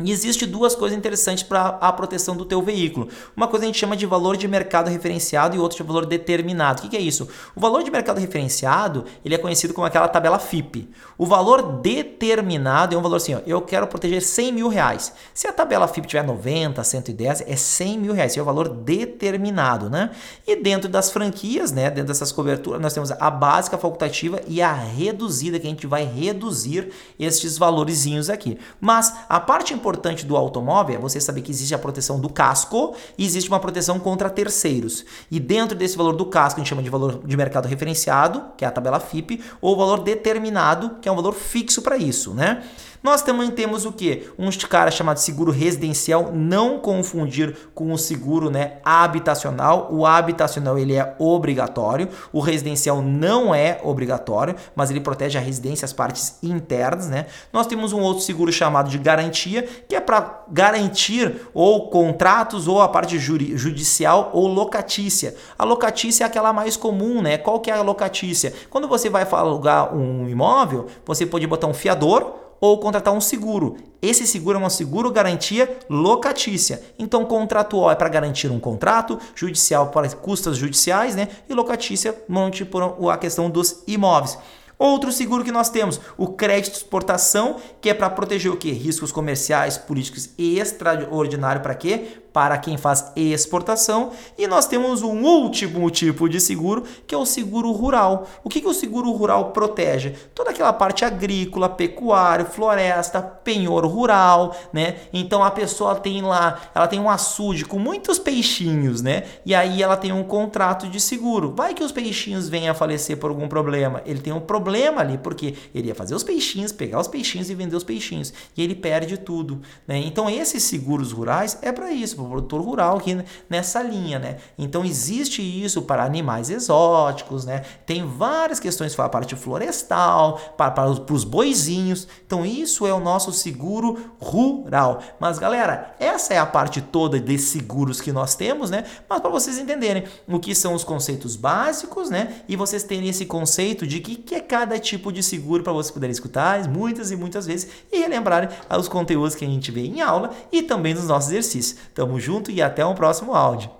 E 0.00 0.12
existe 0.12 0.46
duas 0.46 0.74
coisas 0.74 0.96
interessantes 0.96 1.42
para 1.42 1.78
a 1.80 1.92
proteção 1.92 2.36
do 2.36 2.44
teu 2.44 2.62
veículo. 2.62 3.08
Uma 3.36 3.48
coisa 3.48 3.64
a 3.64 3.66
gente 3.66 3.78
chama 3.78 3.96
de 3.96 4.06
valor 4.06 4.36
de 4.36 4.46
mercado 4.46 4.88
referenciado 4.88 5.56
e 5.56 5.58
outra 5.58 5.76
de 5.76 5.82
valor 5.82 6.06
determinado. 6.06 6.78
O 6.78 6.82
que, 6.82 6.90
que, 6.90 6.96
é 6.96 7.00
isso? 7.00 7.28
O 7.54 7.60
valor 7.60 7.82
de 7.82 7.90
mercado 7.90 8.18
referenciado 8.18 9.04
ele 9.24 9.34
é 9.34 9.38
conhecido 9.38 9.74
como 9.74 9.86
aquela 9.86 10.08
tabela 10.08 10.38
FIP. 10.38 10.88
O 11.16 11.26
valor 11.26 11.80
determinado 11.80 12.94
é 12.94 12.98
um 12.98 13.02
valor 13.02 13.16
assim, 13.16 13.34
ó, 13.34 13.40
eu 13.46 13.60
quero 13.60 13.86
proteger 13.86 14.22
100 14.22 14.52
mil 14.52 14.68
reais. 14.68 15.12
Se 15.34 15.46
a 15.46 15.52
tabela 15.52 15.88
FIP 15.88 16.06
tiver 16.06 16.22
90, 16.22 16.82
110, 16.82 17.44
é 17.46 17.56
100 17.56 17.98
mil 17.98 18.12
reais. 18.12 18.32
Esse 18.32 18.38
é 18.38 18.42
o 18.42 18.44
valor 18.44 18.68
determinado, 18.68 19.90
né? 19.90 20.10
E 20.46 20.56
dentro 20.56 20.88
das 20.88 21.10
franquias, 21.10 21.72
né, 21.72 21.90
dentro 21.90 22.08
dessas 22.08 22.30
coberturas, 22.30 22.80
nós 22.80 22.92
temos 22.92 23.10
a 23.10 23.30
básica, 23.30 23.76
a 23.76 23.78
facultativa 23.78 24.40
e 24.46 24.62
a 24.62 24.72
reduzida, 24.72 25.58
que 25.58 25.66
a 25.66 25.70
gente 25.70 25.86
vai 25.86 26.04
reduzir 26.04 26.92
estes 27.18 27.58
valorzinhos 27.58 28.30
aqui. 28.30 28.58
Mas 28.80 29.12
a 29.28 29.40
parte 29.40 29.74
importante 29.74 29.87
importante 29.88 30.26
do 30.26 30.36
automóvel 30.36 30.96
é 30.96 30.98
você 30.98 31.18
saber 31.18 31.40
que 31.40 31.50
existe 31.50 31.74
a 31.74 31.78
proteção 31.78 32.20
do 32.20 32.28
casco 32.28 32.94
e 33.16 33.24
existe 33.24 33.48
uma 33.48 33.58
proteção 33.58 33.98
contra 33.98 34.28
terceiros. 34.28 35.02
E 35.30 35.40
dentro 35.40 35.76
desse 35.76 35.96
valor 35.96 36.14
do 36.14 36.26
casco, 36.26 36.60
a 36.60 36.62
gente 36.62 36.68
chama 36.68 36.82
de 36.82 36.90
valor 36.90 37.22
de 37.24 37.36
mercado 37.36 37.66
referenciado, 37.66 38.44
que 38.56 38.66
é 38.66 38.68
a 38.68 38.70
tabela 38.70 39.00
FIP, 39.00 39.42
ou 39.62 39.76
valor 39.76 40.00
determinado, 40.00 40.96
que 41.00 41.08
é 41.08 41.12
um 41.12 41.16
valor 41.16 41.32
fixo 41.32 41.80
para 41.80 41.96
isso, 41.96 42.34
né? 42.34 42.62
Nós 43.02 43.22
também 43.22 43.50
temos 43.50 43.84
o 43.84 43.92
que? 43.92 44.28
Um 44.38 44.50
cara 44.68 44.90
chamado 44.90 45.18
seguro 45.18 45.52
residencial, 45.52 46.32
não 46.32 46.78
confundir 46.78 47.56
com 47.74 47.92
o 47.92 47.98
seguro 47.98 48.50
né, 48.50 48.78
habitacional. 48.84 49.88
O 49.90 50.04
habitacional 50.04 50.78
ele 50.78 50.94
é 50.94 51.14
obrigatório, 51.18 52.08
o 52.32 52.40
residencial 52.40 53.00
não 53.00 53.54
é 53.54 53.80
obrigatório, 53.82 54.56
mas 54.74 54.90
ele 54.90 55.00
protege 55.00 55.38
a 55.38 55.40
residência, 55.40 55.84
as 55.84 55.92
partes 55.92 56.38
internas. 56.42 57.08
Né? 57.08 57.26
Nós 57.52 57.66
temos 57.66 57.92
um 57.92 58.00
outro 58.00 58.24
seguro 58.24 58.52
chamado 58.52 58.90
de 58.90 58.98
garantia, 58.98 59.62
que 59.88 59.94
é 59.94 60.00
para 60.00 60.44
garantir 60.50 61.48
ou 61.54 61.88
contratos 61.90 62.66
ou 62.66 62.80
a 62.80 62.88
parte 62.88 63.18
judicial 63.18 64.30
ou 64.32 64.46
locatícia. 64.46 65.34
A 65.58 65.64
locatícia 65.64 66.24
é 66.24 66.26
aquela 66.26 66.52
mais 66.52 66.76
comum, 66.76 67.22
né? 67.22 67.38
Qual 67.38 67.60
que 67.60 67.70
é 67.70 67.74
a 67.74 67.82
locatícia? 67.82 68.52
Quando 68.70 68.88
você 68.88 69.08
vai 69.08 69.26
alugar 69.30 69.94
um 69.94 70.28
imóvel, 70.28 70.86
você 71.04 71.26
pode 71.26 71.46
botar 71.46 71.66
um 71.66 71.74
fiador 71.74 72.47
ou 72.60 72.78
contratar 72.78 73.14
um 73.14 73.20
seguro. 73.20 73.76
Esse 74.00 74.26
seguro 74.26 74.56
é 74.56 74.60
uma 74.60 74.70
seguro 74.70 75.10
garantia 75.10 75.78
locatícia. 75.88 76.82
Então, 76.98 77.24
contratual 77.24 77.90
é 77.90 77.94
para 77.94 78.08
garantir 78.08 78.50
um 78.50 78.60
contrato, 78.60 79.18
judicial 79.34 79.88
para 79.88 80.08
custas 80.10 80.56
judiciais, 80.56 81.16
né? 81.16 81.28
E 81.48 81.54
locatícia, 81.54 82.14
monte 82.28 82.64
por 82.64 83.10
a 83.10 83.16
questão 83.16 83.50
dos 83.50 83.82
imóveis. 83.86 84.38
Outro 84.78 85.10
seguro 85.10 85.42
que 85.42 85.50
nós 85.50 85.68
temos, 85.68 86.00
o 86.16 86.28
crédito 86.28 86.70
de 86.70 86.78
exportação, 86.78 87.56
que 87.80 87.90
é 87.90 87.94
para 87.94 88.08
proteger 88.08 88.52
o 88.52 88.56
que? 88.56 88.70
Riscos 88.70 89.10
comerciais, 89.10 89.76
políticos 89.76 90.30
e 90.38 90.60
extraordinário 90.60 91.60
para 91.60 91.74
quê? 91.74 92.20
Para 92.38 92.56
quem 92.56 92.76
faz 92.76 93.10
exportação. 93.16 94.12
E 94.38 94.46
nós 94.46 94.64
temos 94.64 95.02
um 95.02 95.24
último 95.24 95.90
tipo 95.90 96.28
de 96.28 96.40
seguro, 96.40 96.84
que 97.04 97.12
é 97.12 97.18
o 97.18 97.26
seguro 97.26 97.72
rural. 97.72 98.28
O 98.44 98.48
que, 98.48 98.60
que 98.60 98.68
o 98.68 98.72
seguro 98.72 99.10
rural 99.10 99.50
protege? 99.50 100.14
Toda 100.36 100.50
aquela 100.50 100.72
parte 100.72 101.04
agrícola, 101.04 101.68
pecuária, 101.68 102.44
floresta, 102.44 103.20
penhor 103.20 103.84
rural, 103.86 104.54
né? 104.72 104.98
Então 105.12 105.42
a 105.42 105.50
pessoa 105.50 105.96
tem 105.96 106.22
lá, 106.22 106.60
ela 106.72 106.86
tem 106.86 107.00
um 107.00 107.10
açude 107.10 107.64
com 107.64 107.76
muitos 107.76 108.20
peixinhos, 108.20 109.02
né? 109.02 109.24
E 109.44 109.52
aí 109.52 109.82
ela 109.82 109.96
tem 109.96 110.12
um 110.12 110.22
contrato 110.22 110.86
de 110.86 111.00
seguro. 111.00 111.52
Vai 111.56 111.74
que 111.74 111.82
os 111.82 111.90
peixinhos 111.90 112.48
venham 112.48 112.70
a 112.70 112.74
falecer 112.74 113.16
por 113.16 113.30
algum 113.30 113.48
problema. 113.48 114.00
Ele 114.06 114.20
tem 114.20 114.32
um 114.32 114.38
problema 114.38 115.00
ali, 115.00 115.18
porque 115.18 115.56
ele 115.74 115.88
ia 115.88 115.94
fazer 115.94 116.14
os 116.14 116.22
peixinhos, 116.22 116.70
pegar 116.70 117.00
os 117.00 117.08
peixinhos 117.08 117.50
e 117.50 117.54
vender 117.56 117.74
os 117.74 117.82
peixinhos. 117.82 118.32
E 118.56 118.62
ele 118.62 118.76
perde 118.76 119.16
tudo, 119.18 119.60
né? 119.88 119.98
Então 119.98 120.30
esses 120.30 120.62
seguros 120.62 121.10
rurais 121.10 121.58
é 121.62 121.72
para 121.72 121.90
isso, 121.90 122.27
produtor 122.28 122.60
rural 122.60 122.96
aqui 122.98 123.18
nessa 123.48 123.82
linha, 123.82 124.18
né? 124.18 124.36
Então 124.58 124.84
existe 124.84 125.42
isso 125.42 125.82
para 125.82 126.04
animais 126.04 126.50
exóticos, 126.50 127.44
né? 127.44 127.62
Tem 127.86 128.06
várias 128.06 128.60
questões 128.60 128.94
para 128.94 129.06
a 129.06 129.08
parte 129.08 129.34
florestal, 129.36 130.38
para, 130.56 130.70
para, 130.70 130.90
os, 130.90 130.98
para 130.98 131.14
os 131.14 131.24
boizinhos. 131.24 132.06
Então 132.26 132.44
isso 132.44 132.86
é 132.86 132.92
o 132.92 133.00
nosso 133.00 133.32
seguro 133.32 134.12
rural. 134.20 135.02
Mas 135.18 135.38
galera, 135.38 135.94
essa 135.98 136.34
é 136.34 136.38
a 136.38 136.46
parte 136.46 136.80
toda 136.80 137.20
de 137.20 137.38
seguros 137.38 138.00
que 138.00 138.12
nós 138.12 138.34
temos, 138.34 138.70
né? 138.70 138.84
Mas 139.08 139.20
para 139.20 139.30
vocês 139.30 139.58
entenderem 139.58 140.04
o 140.26 140.38
que 140.38 140.54
são 140.54 140.74
os 140.74 140.84
conceitos 140.84 141.36
básicos, 141.36 142.10
né? 142.10 142.42
E 142.48 142.56
vocês 142.56 142.82
terem 142.82 143.08
esse 143.08 143.26
conceito 143.26 143.86
de 143.86 144.00
que, 144.00 144.16
que 144.16 144.34
é 144.34 144.40
cada 144.40 144.78
tipo 144.78 145.12
de 145.12 145.22
seguro 145.22 145.62
para 145.62 145.72
vocês 145.72 145.90
poderem 145.90 146.12
escutar 146.12 146.68
muitas 146.68 147.10
e 147.10 147.16
muitas 147.16 147.46
vezes 147.46 147.68
e 147.92 147.98
relembrarem 147.98 148.48
os 148.78 148.88
conteúdos 148.88 149.34
que 149.34 149.44
a 149.44 149.48
gente 149.48 149.70
vê 149.70 149.82
em 149.82 150.00
aula 150.00 150.30
e 150.50 150.62
também 150.62 150.94
nos 150.94 151.06
nossos 151.06 151.30
exercícios. 151.30 151.78
Tamo 152.08 152.18
junto 152.18 152.50
e 152.50 152.62
até 152.62 152.86
um 152.86 152.94
próximo 152.94 153.34
áudio. 153.34 153.70